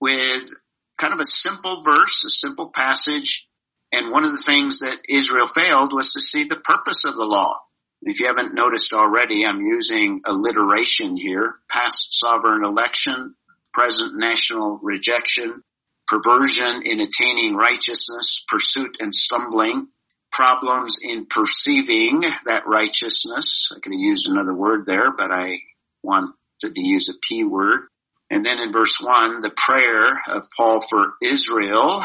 [0.00, 0.50] with
[0.98, 3.48] kind of a simple verse, a simple passage,
[3.94, 7.24] and one of the things that Israel failed was to see the purpose of the
[7.24, 7.54] law.
[8.02, 11.54] If you haven't noticed already, I'm using alliteration here.
[11.70, 13.34] Past sovereign election,
[13.72, 15.62] present national rejection,
[16.06, 19.88] perversion in attaining righteousness, pursuit and stumbling,
[20.30, 23.70] problems in perceiving that righteousness.
[23.74, 25.60] I could have used another word there, but I
[26.02, 27.86] wanted to use a P word.
[28.30, 32.02] And then in verse one, the prayer of Paul for Israel.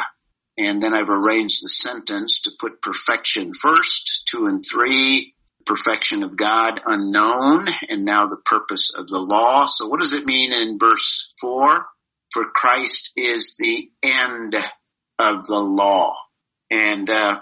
[0.59, 5.33] And then I've arranged the sentence to put perfection first, two and three,
[5.65, 9.67] perfection of God unknown and now the purpose of the law.
[9.67, 11.85] So what does it mean in verse four?
[12.33, 14.57] For Christ is the end
[15.17, 16.17] of the law.
[16.69, 17.39] And, uh,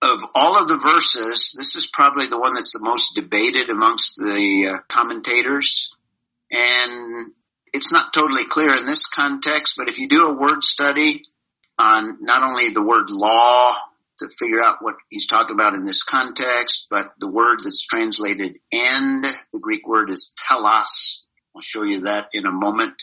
[0.00, 4.16] of all of the verses, this is probably the one that's the most debated amongst
[4.16, 5.94] the uh, commentators.
[6.50, 7.30] And
[7.72, 11.22] it's not totally clear in this context, but if you do a word study
[11.78, 13.74] on not only the word law
[14.18, 18.58] to figure out what he's talking about in this context, but the word that's translated
[18.72, 21.24] end, the Greek word is telos.
[21.54, 23.02] I'll show you that in a moment.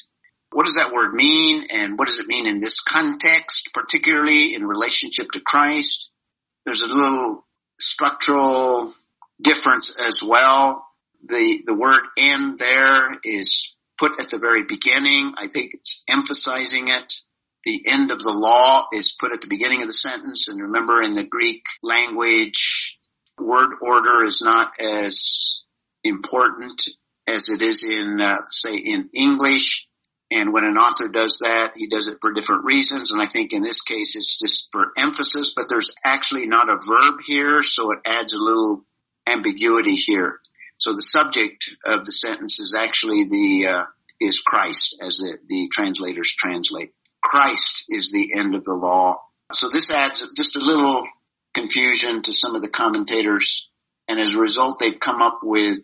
[0.52, 4.66] What does that word mean and what does it mean in this context, particularly in
[4.66, 6.10] relationship to Christ?
[6.66, 7.46] There's a little
[7.80, 8.94] structural
[9.42, 10.86] difference as well.
[11.26, 15.34] The, the word end there is put at the very beginning.
[15.38, 17.22] I think it's emphasizing it
[17.64, 20.48] the end of the law is put at the beginning of the sentence.
[20.48, 23.00] And remember in the Greek language,
[23.40, 25.64] word order is not as
[26.04, 26.84] important
[27.28, 29.88] as it is in, uh, say, in English.
[30.32, 33.12] And when an author does that, he does it for different reasons.
[33.12, 36.80] And I think in this case, it's just for emphasis, but there's actually not a
[36.86, 37.62] verb here.
[37.64, 38.86] So it adds a little
[39.28, 40.40] ambiguity here.
[40.78, 43.84] So the subject of the sentence is actually the, uh,
[44.20, 46.94] is Christ as the, the translators translate.
[47.22, 49.22] Christ is the end of the law.
[49.54, 51.04] So this adds just a little
[51.54, 53.70] confusion to some of the commentators.
[54.08, 55.80] And as a result, they've come up with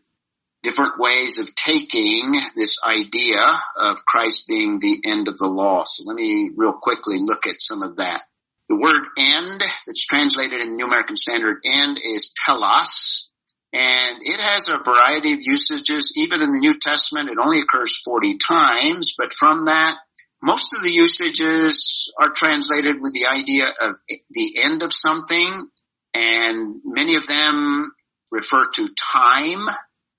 [0.64, 3.40] different ways of taking this idea
[3.78, 5.84] of Christ being the end of the law.
[5.86, 8.22] So let me real quickly look at some of that.
[8.70, 13.30] The word end that's translated in the New American Standard end is telos.
[13.72, 16.14] And it has a variety of usages.
[16.18, 19.96] Even in the New Testament, it only occurs 40 times, but from that,
[20.42, 23.96] most of the usages are translated with the idea of
[24.30, 25.68] the end of something,
[26.14, 27.92] and many of them
[28.32, 29.66] refer to time.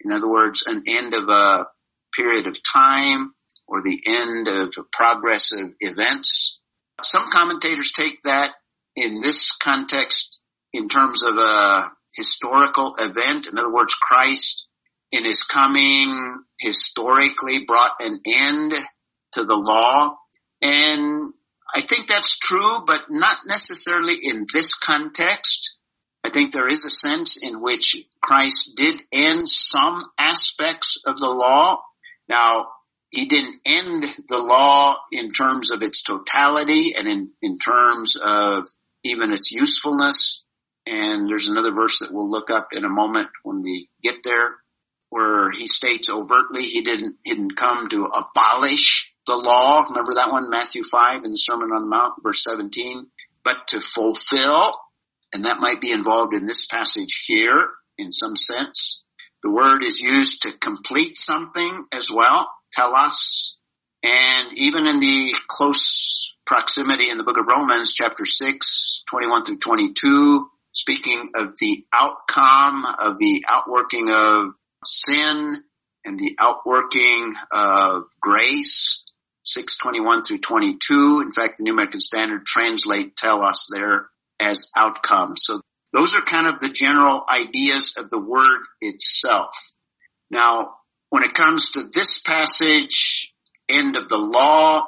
[0.04, 1.66] In other words, an end of a
[2.14, 3.34] period of time
[3.66, 6.58] or the end of a progress of events.
[7.02, 8.52] Some commentators take that
[8.96, 10.40] in this context
[10.72, 13.46] in terms of a historical event.
[13.46, 14.66] In other words, Christ
[15.12, 18.74] in his coming historically brought an end
[19.32, 20.16] to the law.
[20.60, 21.32] And
[21.74, 25.74] I think that's true, but not necessarily in this context.
[26.24, 31.28] I think there is a sense in which Christ did end some aspects of the
[31.28, 31.82] law.
[32.28, 32.68] Now,
[33.10, 38.68] he didn't end the law in terms of its totality and in, in terms of
[39.04, 40.44] even its usefulness.
[40.86, 44.56] And there's another verse that we'll look up in a moment when we get there
[45.10, 49.84] where he states overtly he didn't, he didn't come to abolish the law.
[49.88, 53.06] Remember that one, Matthew 5 in the Sermon on the Mount, verse 17,
[53.44, 54.74] but to fulfill.
[55.32, 57.68] And that might be involved in this passage here
[57.98, 59.04] in some sense.
[59.42, 63.58] The word is used to complete something as well telos.
[64.02, 69.58] And even in the close proximity in the book of Romans, chapter 6, 21 through
[69.58, 74.54] 22, speaking of the outcome of the outworking of
[74.84, 75.62] sin
[76.04, 79.04] and the outworking of grace,
[79.48, 81.20] 621 through 22.
[81.20, 84.06] In fact, the New American Standard translate telos there
[84.38, 85.36] as outcome.
[85.36, 85.60] So
[85.92, 89.56] those are kind of the general ideas of the word itself.
[90.30, 90.74] Now,
[91.10, 93.32] when it comes to this passage,
[93.68, 94.84] end of the law,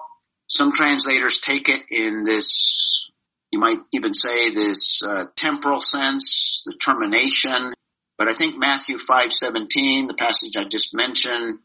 [0.46, 3.08] some translators take it in this,
[3.50, 7.72] you might even say this uh, temporal sense, the termination.
[8.18, 11.60] But I think Matthew 5:17, the passage I just mentioned,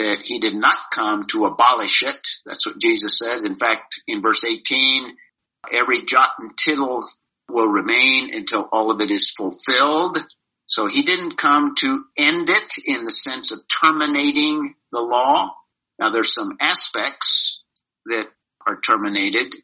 [0.00, 2.26] that he did not come to abolish it.
[2.46, 3.44] That's what Jesus says.
[3.44, 5.14] In fact, in verse 18,
[5.70, 7.06] every jot and tittle
[7.50, 10.18] will remain until all of it is fulfilled.
[10.66, 15.54] So he didn't come to end it in the sense of terminating the law.
[15.98, 17.62] Now there's some aspects
[18.06, 18.28] that
[18.66, 19.54] are terminated,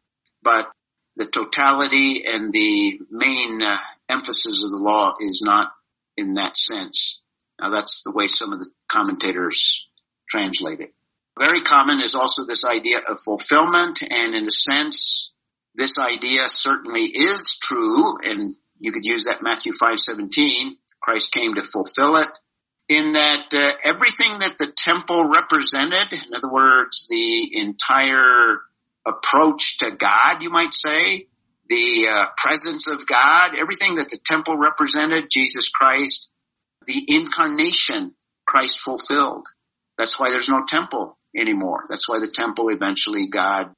[0.43, 0.69] but
[1.17, 3.79] the totality and the main uh,
[4.09, 5.73] emphasis of the law is not
[6.17, 7.23] in that sense.
[7.59, 9.86] Now that's the way some of the commentators
[10.29, 10.95] translate it.
[11.39, 15.33] Very common is also this idea of fulfillment and in a sense,
[15.75, 21.63] this idea certainly is true and you could use that Matthew 517 Christ came to
[21.63, 22.29] fulfill it
[22.89, 28.59] in that uh, everything that the temple represented, in other words, the entire
[29.07, 31.27] approach to God, you might say,
[31.69, 36.31] the uh, presence of God, everything that the temple represented, Jesus Christ,
[36.87, 38.15] the incarnation
[38.47, 39.49] Christ fulfilled.
[39.99, 41.85] That's why there's no temple anymore.
[41.89, 43.73] That's why the temple eventually God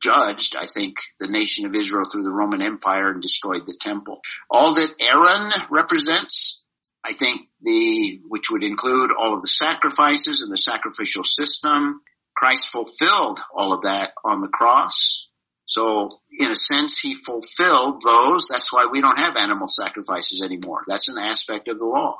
[0.00, 4.20] judged, I think, the nation of Israel through the Roman Empire and destroyed the temple.
[4.50, 6.64] All that Aaron represents,
[7.04, 12.00] I think the, which would include all of the sacrifices and the sacrificial system.
[12.34, 15.28] Christ fulfilled all of that on the cross.
[15.66, 18.48] So in a sense, he fulfilled those.
[18.48, 20.80] That's why we don't have animal sacrifices anymore.
[20.88, 22.18] That's an aspect of the law.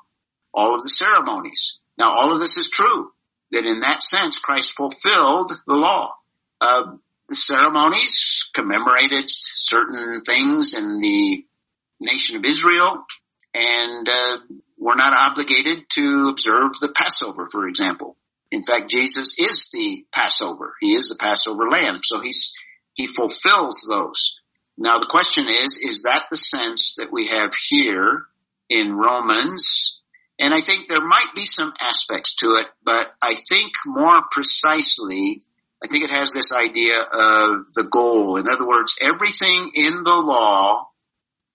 [0.54, 1.80] All of the ceremonies.
[1.98, 3.10] Now all of this is true.
[3.52, 6.14] That in that sense, Christ fulfilled the law.
[6.60, 6.96] Uh,
[7.28, 11.44] the ceremonies commemorated certain things in the
[12.00, 13.04] nation of Israel,
[13.54, 14.38] and uh,
[14.78, 18.16] we're not obligated to observe the Passover, for example.
[18.50, 20.74] In fact, Jesus is the Passover.
[20.80, 22.00] He is the Passover lamb.
[22.02, 22.52] So he's,
[22.94, 24.38] he fulfills those.
[24.76, 28.26] Now the question is, is that the sense that we have here
[28.68, 30.01] in Romans?
[30.42, 35.40] And I think there might be some aspects to it, but I think more precisely,
[35.82, 38.36] I think it has this idea of the goal.
[38.36, 40.88] In other words, everything in the law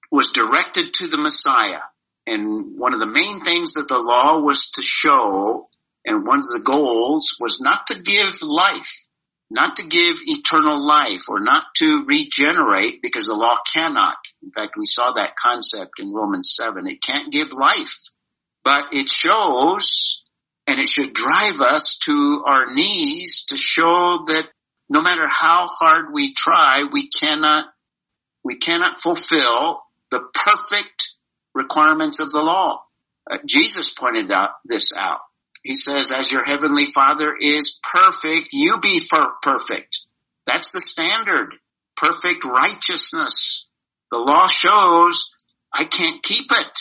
[0.10, 1.82] was directed to the Messiah.
[2.26, 5.68] And one of the main things that the law was to show,
[6.06, 9.06] and one of the goals was not to give life,
[9.50, 14.16] not to give eternal life or not to regenerate because the law cannot.
[14.42, 16.88] In fact, we saw that concept in Romans 7.
[16.88, 17.98] It can't give life,
[18.68, 20.26] but it shows
[20.68, 24.46] and it should drive us to our knees to show that
[24.90, 27.68] no matter how hard we try, we cannot,
[28.44, 31.14] we cannot fulfill the perfect
[31.56, 32.84] requirements of the law.
[33.32, 35.22] Uh, Jesus pointed out this out.
[35.64, 39.02] He says, as your heavenly father is perfect, you be
[39.42, 40.02] perfect.
[40.46, 41.56] That's the standard.
[41.96, 43.70] Perfect righteousness.
[44.12, 45.34] The law shows
[45.72, 46.80] I can't keep it.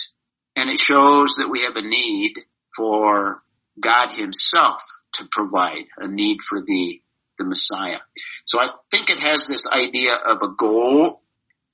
[0.57, 2.35] And it shows that we have a need
[2.75, 3.43] for
[3.79, 4.83] God himself
[5.15, 7.01] to provide a need for the,
[7.39, 7.99] the Messiah.
[8.47, 11.21] So I think it has this idea of a goal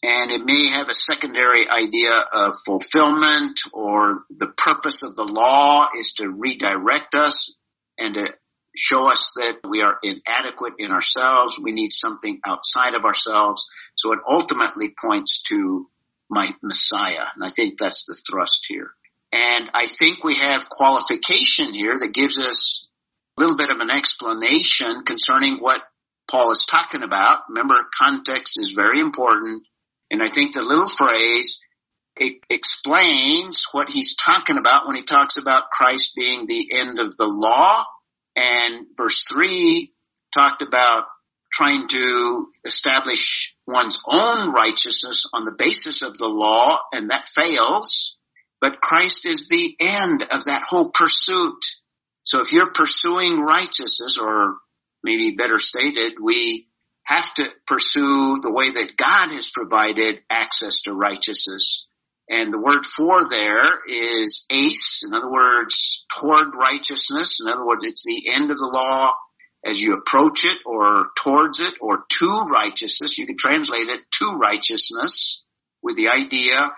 [0.02, 5.88] and it may have a secondary idea of fulfillment or the purpose of the law
[5.96, 7.56] is to redirect us
[7.98, 8.34] and to
[8.76, 11.60] show us that we are inadequate in ourselves.
[11.60, 13.70] We need something outside of ourselves.
[13.94, 15.88] So it ultimately points to
[16.32, 17.26] my Messiah.
[17.34, 18.90] And I think that's the thrust here.
[19.32, 22.88] And I think we have qualification here that gives us
[23.36, 25.82] a little bit of an explanation concerning what
[26.30, 27.44] Paul is talking about.
[27.48, 29.64] Remember, context is very important.
[30.10, 31.60] And I think the little phrase,
[32.16, 37.16] it explains what he's talking about when he talks about Christ being the end of
[37.16, 37.84] the law.
[38.36, 39.92] And verse three
[40.34, 41.04] talked about
[41.52, 48.16] trying to establish one's own righteousness on the basis of the law, and that fails.
[48.60, 51.64] But Christ is the end of that whole pursuit.
[52.24, 54.56] So if you're pursuing righteousness, or
[55.02, 56.68] maybe better stated, we
[57.04, 61.86] have to pursue the way that God has provided access to righteousness.
[62.30, 65.02] And the word for there is eis.
[65.04, 67.40] In other words, toward righteousness.
[67.44, 69.12] In other words, it's the end of the law
[69.64, 73.18] as you approach it or towards it or to righteousness.
[73.18, 75.44] You can translate it to righteousness
[75.82, 76.70] with the idea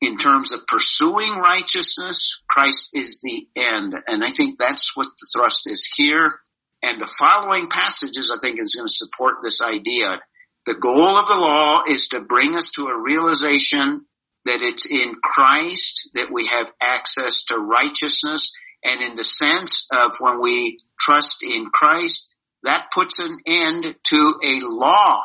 [0.00, 2.42] in terms of pursuing righteousness.
[2.48, 3.94] Christ is the end.
[4.08, 6.40] And I think that's what the thrust is here.
[6.82, 10.20] And the following passages I think is going to support this idea.
[10.66, 14.04] The goal of the law is to bring us to a realization
[14.44, 18.52] that it's in Christ that we have access to righteousness.
[18.84, 22.31] And in the sense of when we trust in Christ,
[22.62, 25.20] that puts an end to a law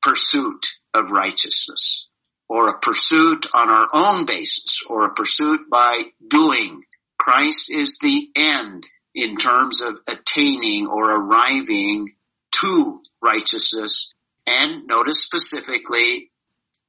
[0.00, 2.08] pursuit of righteousness
[2.48, 6.82] or a pursuit on our own basis or a pursuit by doing.
[7.18, 12.14] Christ is the end in terms of attaining or arriving
[12.60, 14.12] to righteousness.
[14.46, 16.30] And notice specifically,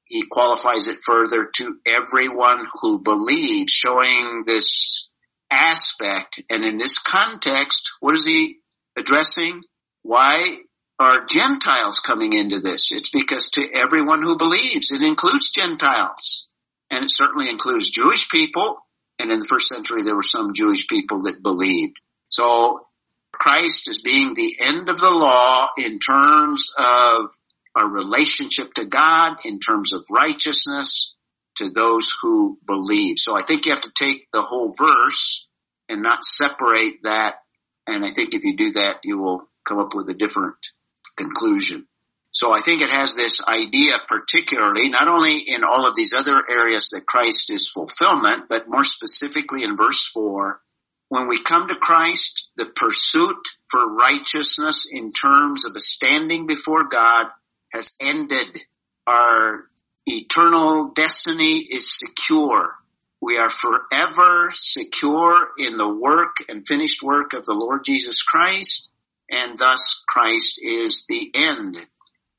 [0.06, 5.10] he qualifies it further to everyone who believes, showing this
[5.50, 6.42] aspect.
[6.50, 8.58] And in this context, what is he
[8.98, 9.62] addressing?
[10.04, 10.58] Why
[11.00, 12.92] are Gentiles coming into this?
[12.92, 16.48] It's because to everyone who believes, it includes Gentiles.
[16.92, 18.78] And it certainly includes Jewish people.
[19.18, 21.98] And in the first century, there were some Jewish people that believed.
[22.30, 22.86] So
[23.32, 27.36] Christ is being the end of the law in terms of
[27.76, 31.16] our relationship to God, in terms of righteousness
[31.58, 33.16] to those who believe.
[33.18, 35.48] So I think you have to take the whole verse
[35.90, 37.38] and not separate that.
[37.88, 40.56] And I think if you do that, you will come up with a different
[41.16, 41.88] conclusion.
[42.32, 46.42] So I think it has this idea particularly, not only in all of these other
[46.50, 50.60] areas that Christ is fulfillment, but more specifically in verse four,
[51.10, 53.38] when we come to Christ, the pursuit
[53.70, 57.28] for righteousness in terms of a standing before God
[57.72, 58.64] has ended.
[59.06, 59.66] Our
[60.08, 62.76] eternal destiny is secure.
[63.22, 68.90] We are forever secure in the work and finished work of the Lord Jesus Christ
[69.32, 71.78] and thus Christ is the end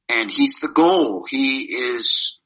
[0.09, 1.25] and he's the goal.
[1.29, 2.39] He is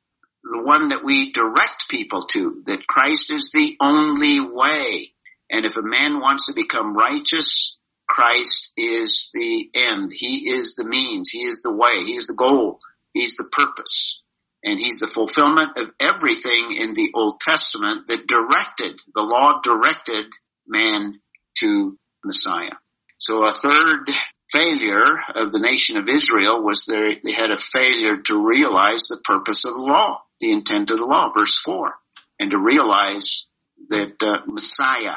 [0.43, 5.13] the one that we direct people to, that Christ is the only way.
[5.51, 7.77] And if a man wants to become righteous,
[8.09, 10.13] Christ is the end.
[10.15, 11.31] He is the means.
[11.31, 12.05] He is the way.
[12.05, 12.79] He is the goal.
[13.13, 14.23] He's the purpose.
[14.65, 20.27] And he's the fulfillment of everything in the Old Testament that directed, the law directed
[20.67, 21.21] man
[21.59, 22.77] to Messiah.
[23.19, 24.11] So a third
[24.51, 25.05] failure
[25.35, 29.65] of the nation of Israel was they, they had a failure to realize the purpose
[29.65, 31.93] of the law, the intent of the law, verse 4,
[32.39, 33.47] and to realize
[33.91, 35.17] that uh, Messiah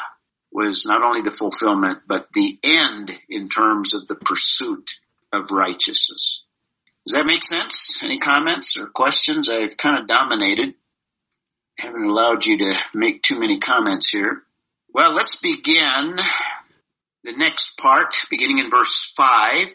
[0.51, 4.99] was not only the fulfillment, but the end in terms of the pursuit
[5.31, 6.43] of righteousness.
[7.05, 8.01] Does that make sense?
[8.03, 9.47] Any comments or questions?
[9.47, 10.73] I've kind of dominated.
[11.79, 14.43] I haven't allowed you to make too many comments here.
[14.93, 16.17] Well, let's begin
[17.23, 19.71] the next part, beginning in verse 5,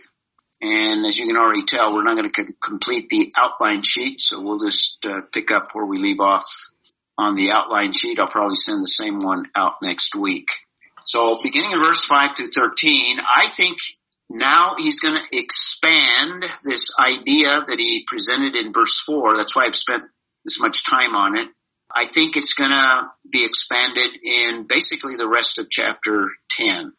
[0.62, 4.40] and as you can already tell, we're not going to complete the outline sheet, so
[4.40, 6.46] we'll just uh, pick up where we leave off
[7.18, 8.18] on the outline sheet.
[8.18, 10.48] I'll probably send the same one out next week.
[11.04, 13.78] So beginning in verse 5 to 13, I think
[14.28, 19.36] now he's going to expand this idea that he presented in verse 4.
[19.36, 20.04] That's why I've spent
[20.44, 21.48] this much time on it.
[21.94, 26.92] I think it's going to be expanded in basically the rest of chapter 10.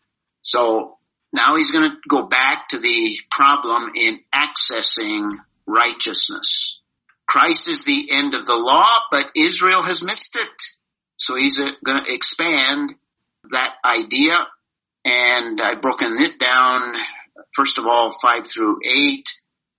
[0.48, 0.98] So
[1.34, 5.28] now he's going to go back to the problem in accessing
[5.66, 6.80] righteousness.
[7.28, 10.64] Christ is the end of the law, but Israel has missed it.
[11.18, 12.96] So he's uh, going to expand
[13.52, 14.48] that idea
[15.04, 16.96] and I've broken it down,
[17.54, 19.28] first of all, five through eight.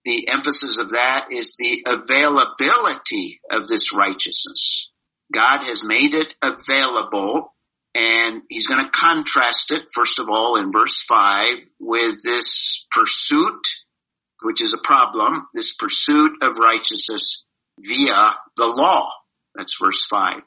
[0.04, 4.90] The emphasis of that is the availability of this righteousness.
[5.32, 7.54] God has made it available
[7.94, 13.60] and he's going to contrast it, first of all, in verse 5 with this pursuit,
[14.42, 17.44] which is a problem, this pursuit of righteousness
[17.80, 19.08] via the law.
[19.56, 20.42] That's verse 5.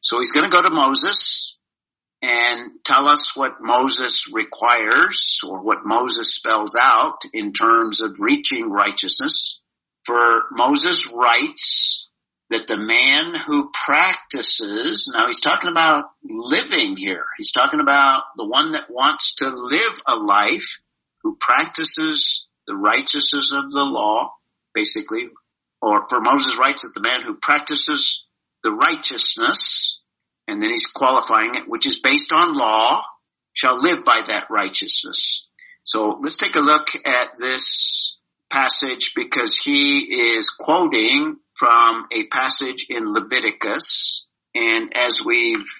[0.00, 1.56] So he's going to go to Moses
[2.22, 8.70] and tell us what Moses requires or what Moses spells out in terms of reaching
[8.70, 9.60] righteousness.
[10.04, 12.08] For Moses writes
[12.50, 17.24] that the man who practices, now he's talking about living here.
[17.38, 20.80] He's talking about the one that wants to live a life
[21.22, 24.32] who practices the righteousness of the law,
[24.74, 25.28] basically,
[25.80, 28.24] or for Moses writes that the man who practices
[28.62, 30.00] the righteousness,
[30.48, 33.00] and then he's qualifying it, which is based on law,
[33.52, 35.48] shall live by that righteousness.
[35.84, 38.16] So let's take a look at this
[38.50, 44.26] passage because he is quoting from a passage in Leviticus.
[44.54, 45.70] And as we've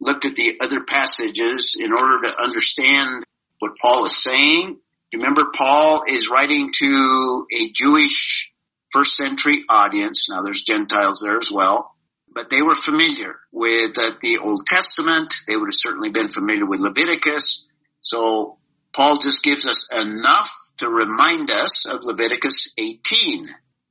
[0.00, 3.24] looked at the other passages in order to understand
[3.58, 4.78] what Paul is saying,
[5.12, 8.52] remember Paul is writing to a Jewish
[8.92, 10.28] first century audience.
[10.30, 11.92] Now there's Gentiles there as well,
[12.32, 15.34] but they were familiar with uh, the Old Testament.
[15.48, 17.66] They would have certainly been familiar with Leviticus.
[18.02, 18.58] So
[18.92, 23.46] Paul just gives us enough to remind us of Leviticus 18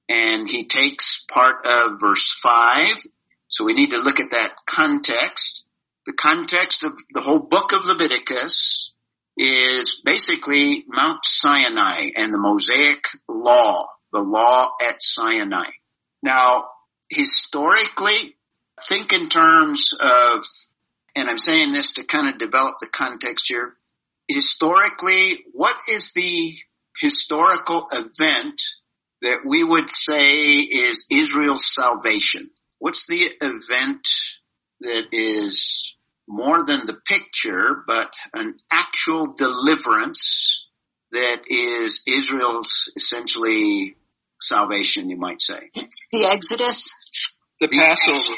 [0.09, 2.97] and he takes part of verse 5.
[3.47, 5.63] So we need to look at that context.
[6.05, 8.93] The context of the whole book of Leviticus
[9.37, 15.65] is basically Mount Sinai and the Mosaic law, the law at Sinai.
[16.21, 16.65] Now,
[17.09, 18.35] historically,
[18.87, 20.43] think in terms of,
[21.15, 23.75] and I'm saying this to kind of develop the context here.
[24.27, 26.53] Historically, what is the
[26.99, 28.61] historical event
[29.23, 32.49] that we would say is Israel's salvation.
[32.79, 34.07] What's the event
[34.81, 35.95] that is
[36.27, 40.67] more than the picture, but an actual deliverance
[41.13, 43.95] that is Israel's essentially
[44.41, 45.69] salvation, you might say?
[46.11, 46.91] The Exodus?
[47.61, 48.35] The, the Passover.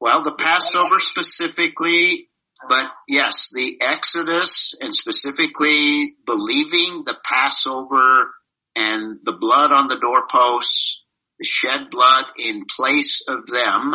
[0.00, 2.28] Well, the Passover specifically,
[2.68, 8.32] but yes, the Exodus and specifically believing the Passover
[8.76, 11.02] and the blood on the doorposts,
[11.38, 13.94] the shed blood in place of them,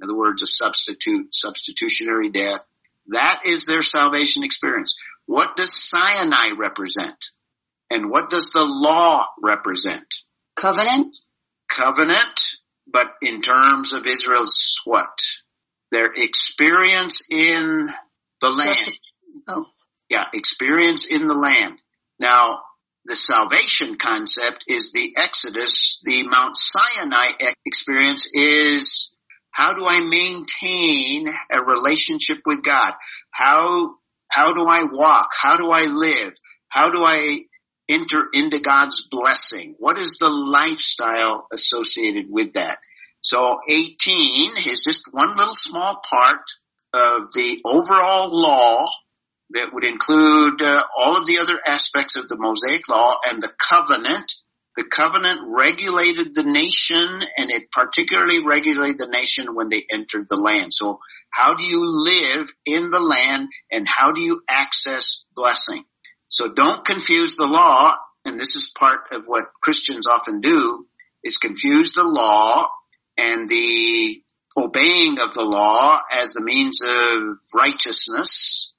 [0.00, 2.62] in other words, a substitute, substitutionary death,
[3.08, 4.96] that is their salvation experience.
[5.26, 7.30] What does Sinai represent?
[7.90, 10.22] And what does the law represent?
[10.56, 11.16] Covenant?
[11.68, 12.40] Covenant,
[12.86, 15.22] but in terms of Israel's what?
[15.90, 17.86] Their experience in
[18.40, 18.90] the land.
[19.48, 19.66] oh.
[20.10, 21.78] Yeah, experience in the land.
[22.18, 22.62] Now,
[23.08, 26.00] the salvation concept is the Exodus.
[26.04, 27.28] The Mount Sinai
[27.64, 29.10] experience is
[29.50, 32.92] how do I maintain a relationship with God?
[33.30, 33.94] How,
[34.30, 35.30] how do I walk?
[35.40, 36.34] How do I live?
[36.68, 37.40] How do I
[37.88, 39.74] enter into God's blessing?
[39.78, 42.76] What is the lifestyle associated with that?
[43.20, 46.42] So 18 is just one little small part
[46.92, 48.84] of the overall law
[49.50, 53.52] that would include uh, all of the other aspects of the Mosaic Law and the
[53.58, 54.34] covenant.
[54.76, 60.36] The covenant regulated the nation and it particularly regulated the nation when they entered the
[60.36, 60.72] land.
[60.72, 65.84] So how do you live in the land and how do you access blessing?
[66.28, 67.94] So don't confuse the law,
[68.24, 70.86] and this is part of what Christians often do,
[71.24, 72.68] is confuse the law
[73.16, 74.22] and the
[74.56, 78.74] obeying of the law as the means of righteousness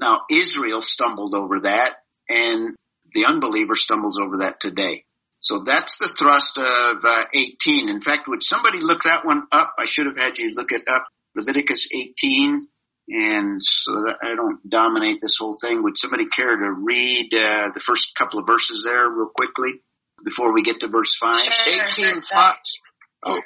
[0.00, 1.96] now Israel stumbled over that
[2.28, 2.76] and
[3.14, 5.04] the unbeliever stumbles over that today.
[5.40, 7.88] So that's the thrust of uh, 18.
[7.88, 9.74] In fact, would somebody look that one up?
[9.78, 11.06] I should have had you look it up.
[11.36, 12.66] Leviticus 18.
[13.10, 17.70] And so that I don't dominate this whole thing, would somebody care to read uh,
[17.72, 19.80] the first couple of verses there real quickly
[20.22, 21.40] before we get to verse 5?
[21.40, 22.80] Sure, 18 pots.
[23.22, 23.40] Oh.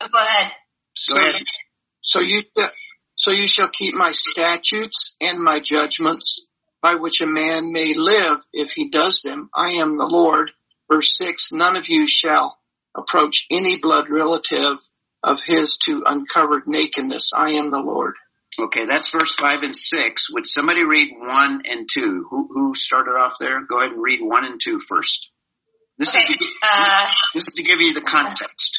[0.00, 0.08] oh.
[0.12, 0.52] Go ahead.
[0.94, 1.42] So, Go ahead.
[2.02, 2.42] So you,
[3.16, 6.48] so you shall keep my statutes and my judgments
[6.82, 9.48] by which a man may live if he does them.
[9.54, 10.52] I am the Lord.
[10.90, 12.58] Verse six, none of you shall
[12.96, 14.78] approach any blood relative
[15.24, 17.32] of his to uncovered nakedness.
[17.34, 18.14] I am the Lord.
[18.58, 20.32] Okay, that's verse five and six.
[20.32, 22.26] Would somebody read one and two?
[22.30, 23.60] Who, who started off there?
[23.66, 25.30] Go ahead and read one and two first.
[25.98, 28.78] This, okay, is, to, uh, this is to give you the context.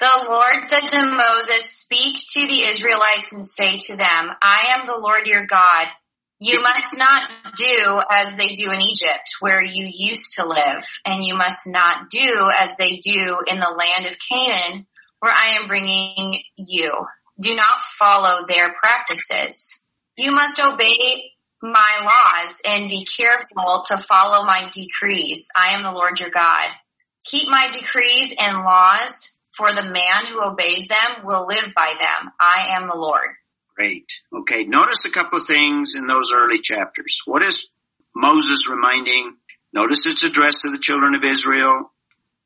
[0.00, 4.86] The Lord said to Moses, speak to the Israelites and say to them, I am
[4.86, 5.86] the Lord your God.
[6.40, 11.24] You must not do as they do in Egypt, where you used to live, and
[11.24, 14.86] you must not do as they do in the land of Canaan,
[15.20, 16.92] where I am bringing you.
[17.40, 19.86] Do not follow their practices.
[20.16, 21.30] You must obey
[21.62, 25.48] my laws and be careful to follow my decrees.
[25.56, 26.68] I am the Lord your God.
[27.24, 32.32] Keep my decrees and laws for the man who obeys them will live by them.
[32.40, 33.30] I am the Lord.
[33.76, 34.20] Great.
[34.32, 34.64] Okay.
[34.64, 37.22] Notice a couple of things in those early chapters.
[37.24, 37.68] What is
[38.14, 39.36] Moses reminding?
[39.72, 41.90] Notice it's addressed to the children of Israel.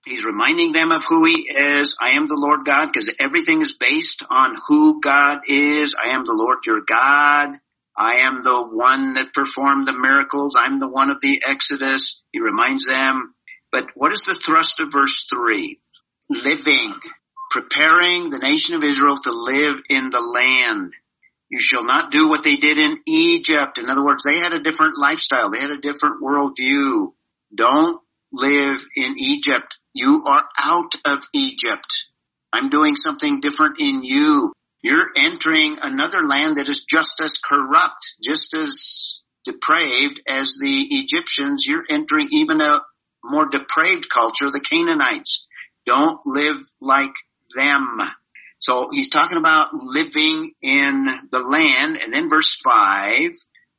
[0.07, 1.97] He's reminding them of who he is.
[2.01, 5.95] I am the Lord God because everything is based on who God is.
[5.95, 7.55] I am the Lord your God.
[7.97, 10.55] I am the one that performed the miracles.
[10.57, 12.23] I'm the one of the Exodus.
[12.33, 13.35] He reminds them.
[13.73, 15.81] But what is the thrust of verse three?
[16.31, 16.93] Living,
[17.51, 20.93] preparing the nation of Israel to live in the land.
[21.49, 23.79] You shall not do what they did in Egypt.
[23.79, 25.51] In other words, they had a different lifestyle.
[25.51, 27.13] They had a different worldview.
[27.55, 28.01] Don't
[28.33, 29.79] live in Egypt.
[29.95, 32.05] You are out of Egypt.
[32.53, 34.53] I'm doing something different in you.
[34.83, 41.67] You're entering another land that is just as corrupt, just as depraved as the Egyptians.
[41.67, 42.81] You're entering even a
[43.25, 45.47] more depraved culture, the Canaanites.
[45.89, 47.15] Don't live like
[47.57, 47.99] them.
[48.61, 51.97] So he's talking about living in the land.
[51.97, 53.31] And then verse five,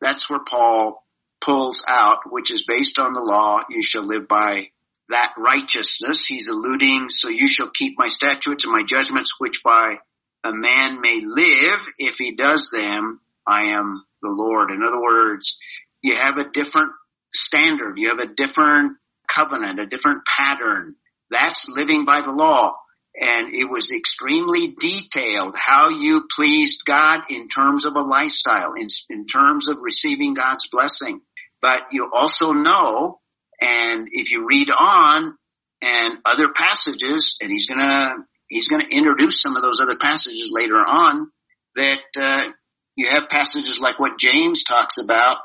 [0.01, 1.05] that's where Paul
[1.39, 3.61] pulls out, which is based on the law.
[3.69, 4.69] You shall live by
[5.09, 6.25] that righteousness.
[6.25, 9.97] He's alluding, so you shall keep my statutes and my judgments, which by
[10.43, 13.19] a man may live if he does them.
[13.45, 14.71] I am the Lord.
[14.71, 15.59] In other words,
[16.01, 16.91] you have a different
[17.33, 17.97] standard.
[17.97, 18.97] You have a different
[19.27, 20.95] covenant, a different pattern.
[21.29, 22.73] That's living by the law
[23.19, 28.87] and it was extremely detailed how you pleased God in terms of a lifestyle, in,
[29.09, 31.21] in terms of receiving God's blessing.
[31.61, 33.19] But you also know,
[33.61, 35.33] and if you read on
[35.81, 38.15] and other passages, and he's gonna,
[38.47, 41.29] he's gonna introduce some of those other passages later on,
[41.75, 42.51] that, uh,
[42.95, 45.37] you have passages like what James talks about.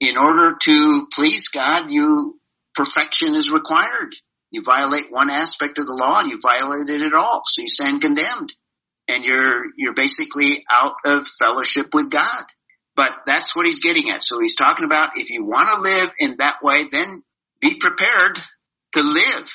[0.00, 2.38] In order to please God, you,
[2.74, 4.14] perfection is required.
[4.52, 7.42] You violate one aspect of the law and you violated it all.
[7.46, 8.52] So you stand condemned
[9.08, 12.44] and you're, you're basically out of fellowship with God.
[12.94, 14.22] But that's what he's getting at.
[14.22, 17.22] So he's talking about if you want to live in that way, then
[17.60, 18.38] be prepared
[18.92, 19.50] to live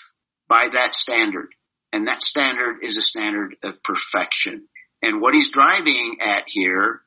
[0.48, 1.50] by that standard.
[1.94, 4.68] And that standard is a standard of perfection.
[5.04, 7.02] And what he's driving at here,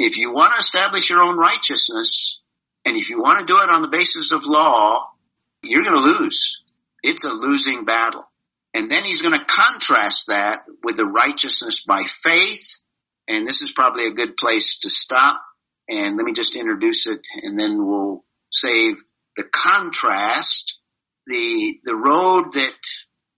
[0.00, 2.40] if you want to establish your own righteousness,
[2.84, 5.10] and if you want to do it on the basis of law,
[5.62, 6.64] you're going to lose
[7.06, 8.24] it's a losing battle.
[8.74, 12.80] And then he's going to contrast that with the righteousness by faith.
[13.28, 15.40] And this is probably a good place to stop.
[15.88, 18.96] And let me just introduce it and then we'll save
[19.36, 20.78] the contrast.
[21.28, 22.74] The, the road that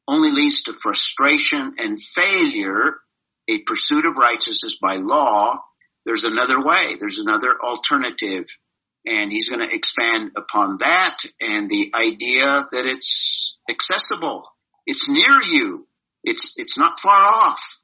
[0.07, 2.97] only leads to frustration and failure,
[3.49, 5.59] a pursuit of righteousness by law.
[6.05, 6.97] There's another way.
[6.99, 8.47] There's another alternative
[9.07, 14.45] and he's going to expand upon that and the idea that it's accessible.
[14.87, 15.87] It's near you.
[16.25, 17.83] It's, it's not far off.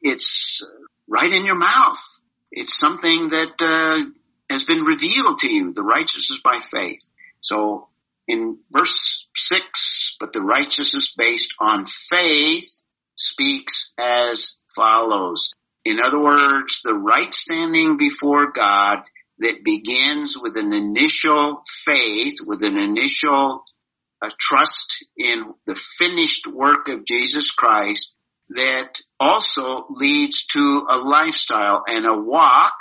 [0.00, 0.66] It's
[1.08, 2.02] right in your mouth.
[2.50, 4.10] It's something that, uh,
[4.50, 7.02] has been revealed to you, the righteousness by faith.
[7.40, 7.88] So
[8.28, 12.82] in verse six, but the righteousness based on faith
[13.16, 15.54] speaks as follows.
[15.84, 19.02] In other words, the right standing before God
[19.38, 23.64] that begins with an initial faith, with an initial
[24.22, 28.16] uh, trust in the finished work of Jesus Christ
[28.50, 32.74] that also leads to a lifestyle and a walk.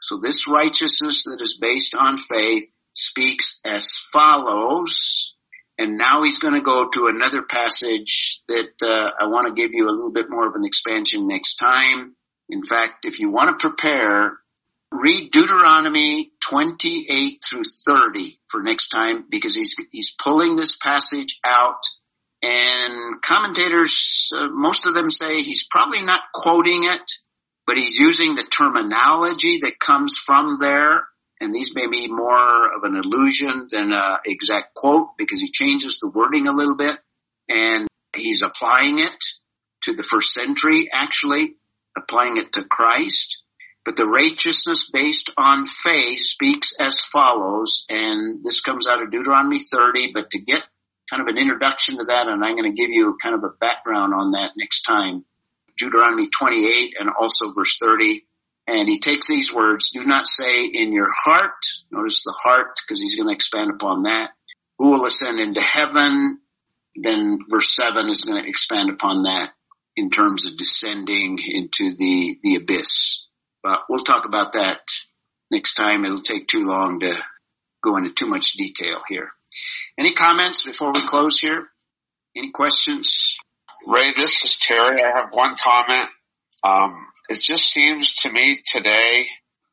[0.00, 5.34] So this righteousness that is based on faith speaks as follows.
[5.78, 9.72] And now he's going to go to another passage that uh, I want to give
[9.72, 12.16] you a little bit more of an expansion next time.
[12.48, 14.38] In fact, if you want to prepare
[14.92, 21.80] read Deuteronomy 28 through 30 for next time because he's, he's pulling this passage out
[22.42, 27.10] and commentators, uh, most of them say he's probably not quoting it,
[27.66, 31.06] but he's using the terminology that comes from there.
[31.40, 35.98] And these may be more of an illusion than an exact quote because he changes
[35.98, 36.96] the wording a little bit
[37.48, 39.24] and he's applying it
[39.82, 41.56] to the first century actually,
[41.96, 43.42] applying it to Christ.
[43.86, 49.58] But the righteousness based on faith speaks as follows, and this comes out of Deuteronomy
[49.58, 50.64] 30, but to get
[51.08, 53.54] kind of an introduction to that, and I'm going to give you kind of a
[53.60, 55.24] background on that next time.
[55.78, 58.24] Deuteronomy 28 and also verse 30.
[58.66, 63.00] And he takes these words, do not say in your heart, notice the heart, because
[63.00, 64.30] he's going to expand upon that.
[64.78, 66.40] Who will ascend into heaven?
[66.96, 69.52] Then verse 7 is going to expand upon that
[69.94, 73.25] in terms of descending into the, the abyss.
[73.66, 74.78] But we'll talk about that
[75.50, 76.04] next time.
[76.04, 77.20] It'll take too long to
[77.82, 79.28] go into too much detail here.
[79.98, 81.66] Any comments before we close here?
[82.36, 83.36] Any questions?
[83.84, 85.02] Ray, this is Terry.
[85.02, 86.08] I have one comment.
[86.62, 89.26] Um, it just seems to me today,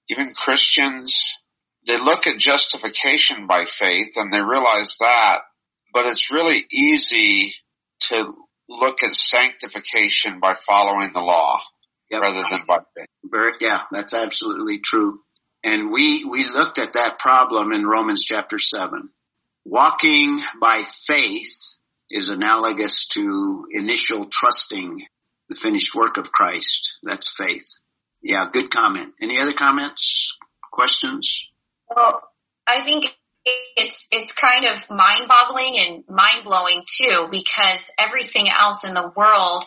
[0.09, 1.37] even Christians,
[1.85, 5.41] they look at justification by faith and they realize that,
[5.93, 7.53] but it's really easy
[8.09, 8.33] to
[8.69, 11.61] look at sanctification by following the law
[12.13, 12.21] Yep.
[12.21, 13.07] rather than by faith.
[13.23, 15.19] Very, yeah, that's absolutely true.
[15.63, 19.09] And we, we looked at that problem in Romans chapter 7.
[19.65, 21.77] Walking by faith
[22.11, 25.01] is analogous to initial trusting
[25.49, 26.99] the finished work of Christ.
[27.01, 27.77] That's faith.
[28.21, 29.13] Yeah, good comment.
[29.19, 30.37] Any other comments?
[30.71, 31.49] Questions?
[31.89, 32.21] Well,
[32.67, 38.85] I think it's it's kind of mind boggling and mind blowing too because everything else
[38.85, 39.65] in the world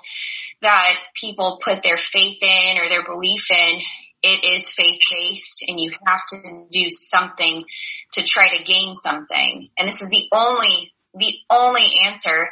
[0.62, 3.81] that people put their faith in or their belief in
[4.22, 7.64] it is faith based and you have to do something
[8.12, 9.68] to try to gain something.
[9.79, 12.49] And this is the only the only answer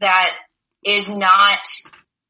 [0.00, 0.30] that
[0.84, 1.60] is not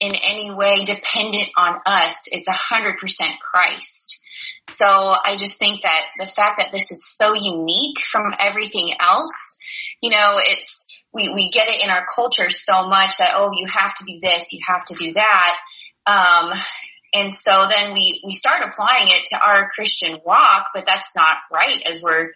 [0.01, 2.29] in any way dependent on us.
[2.31, 4.25] It's a hundred percent christ
[4.69, 9.59] so I just think that the fact that this is so unique from everything else,
[10.01, 13.67] you know, it's, we, we get it in our culture so much that, oh, you
[13.75, 15.57] have to do this, you have to do that.
[16.07, 16.53] Um,
[17.15, 21.39] and so then we, we start applying it to our Christian walk, but that's not
[21.51, 22.33] right as we're,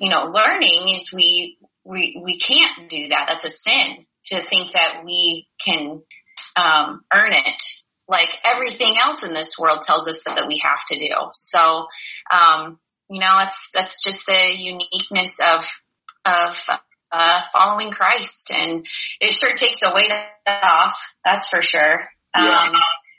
[0.00, 3.26] you know, learning is we, we, we can't do that.
[3.28, 6.02] That's a sin to think that we can,
[6.56, 7.62] um, earn it
[8.10, 11.14] like everything else in this world tells us that we have to do.
[11.32, 11.86] So,
[12.30, 15.64] um, you know, that's, that's just the uniqueness of,
[16.24, 16.56] of,
[17.12, 18.86] uh, following Christ and
[19.20, 20.12] it sure takes a weight
[20.46, 20.94] off.
[21.24, 22.00] That's for sure.
[22.34, 22.74] Um,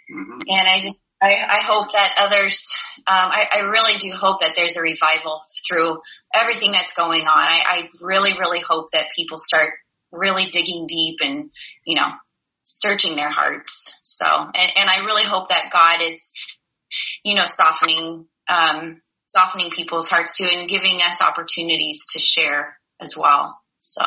[0.09, 2.73] hmm and I just, I, I hope that others,
[3.05, 5.99] um, I, I really do hope that there's a revival through
[6.33, 7.47] everything that's going on.
[7.47, 9.73] I, I really, really hope that people start
[10.11, 11.51] really digging deep and,
[11.85, 12.09] you know,
[12.73, 13.99] searching their hearts.
[14.03, 16.33] So, and, and I really hope that God is,
[17.23, 23.15] you know, softening, um, softening people's hearts too and giving us opportunities to share as
[23.17, 23.59] well.
[23.77, 24.01] So,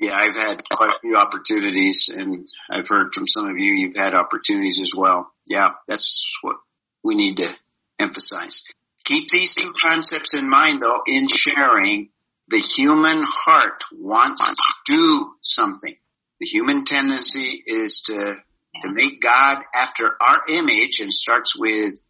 [0.00, 3.96] Yeah, I've had quite a few opportunities and I've heard from some of you, you've
[3.96, 5.30] had opportunities as well.
[5.46, 6.56] Yeah, that's what
[7.02, 7.54] we need to
[7.98, 8.64] emphasize.
[9.04, 12.08] Keep these two concepts in mind though in sharing.
[12.48, 15.94] The human heart wants to do something.
[16.42, 18.34] The human tendency is to,
[18.82, 22.02] to make God after our image and starts with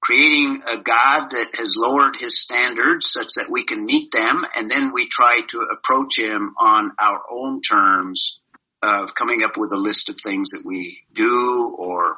[0.00, 4.68] creating a God that has lowered his standards such that we can meet them and
[4.68, 8.40] then we try to approach him on our own terms
[8.82, 12.16] of coming up with a list of things that we do or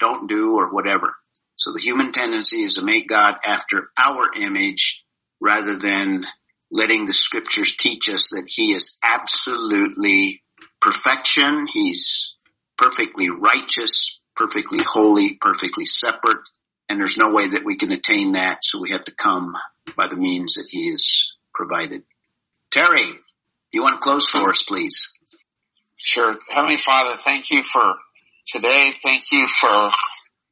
[0.00, 1.14] don't do or whatever.
[1.54, 5.04] So the human tendency is to make God after our image
[5.40, 6.24] rather than
[6.72, 10.40] letting the scriptures teach us that he is absolutely
[10.84, 11.66] perfection.
[11.66, 12.34] He's
[12.76, 16.46] perfectly righteous, perfectly holy, perfectly separate,
[16.88, 19.54] and there's no way that we can attain that, so we have to come
[19.96, 22.02] by the means that he has provided.
[22.70, 23.08] Terry,
[23.72, 25.14] you want to close for us, please?
[25.96, 26.36] Sure.
[26.50, 27.94] Heavenly Father, thank you for
[28.46, 28.92] today.
[29.02, 29.90] Thank you for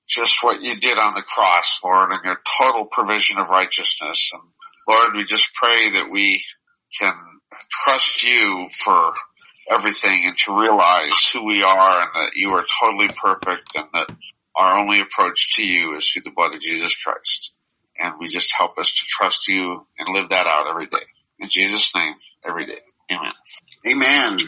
[0.08, 4.30] just what you did on the cross, Lord, and your total provision of righteousness.
[4.32, 4.42] And
[4.88, 6.42] Lord, we just pray that we
[6.98, 7.14] can
[7.70, 9.12] trust you for
[9.70, 14.08] everything and to realize who we are and that you are totally perfect and that
[14.56, 17.52] our only approach to you is through the blood of Jesus Christ.
[17.98, 21.04] And we just help us to trust you and live that out every day.
[21.38, 22.14] In Jesus' name,
[22.46, 22.80] every day.
[23.10, 23.32] Amen.
[23.86, 24.38] Amen.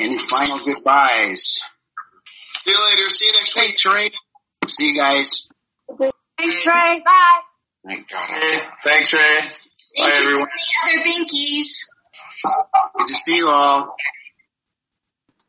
[0.00, 1.60] Any final goodbyes?
[2.64, 3.10] See you later.
[3.10, 4.10] See you next week, Trey.
[4.66, 5.48] See you guys.
[6.38, 7.02] Thanks, Trey.
[7.04, 7.40] Bye.
[7.86, 8.62] Thank God.
[8.82, 9.20] Thanks, Ray.
[9.20, 9.50] Bye,
[9.96, 10.48] Thank you everyone.
[10.48, 11.86] the other binkies.
[12.44, 13.96] Good to see you all.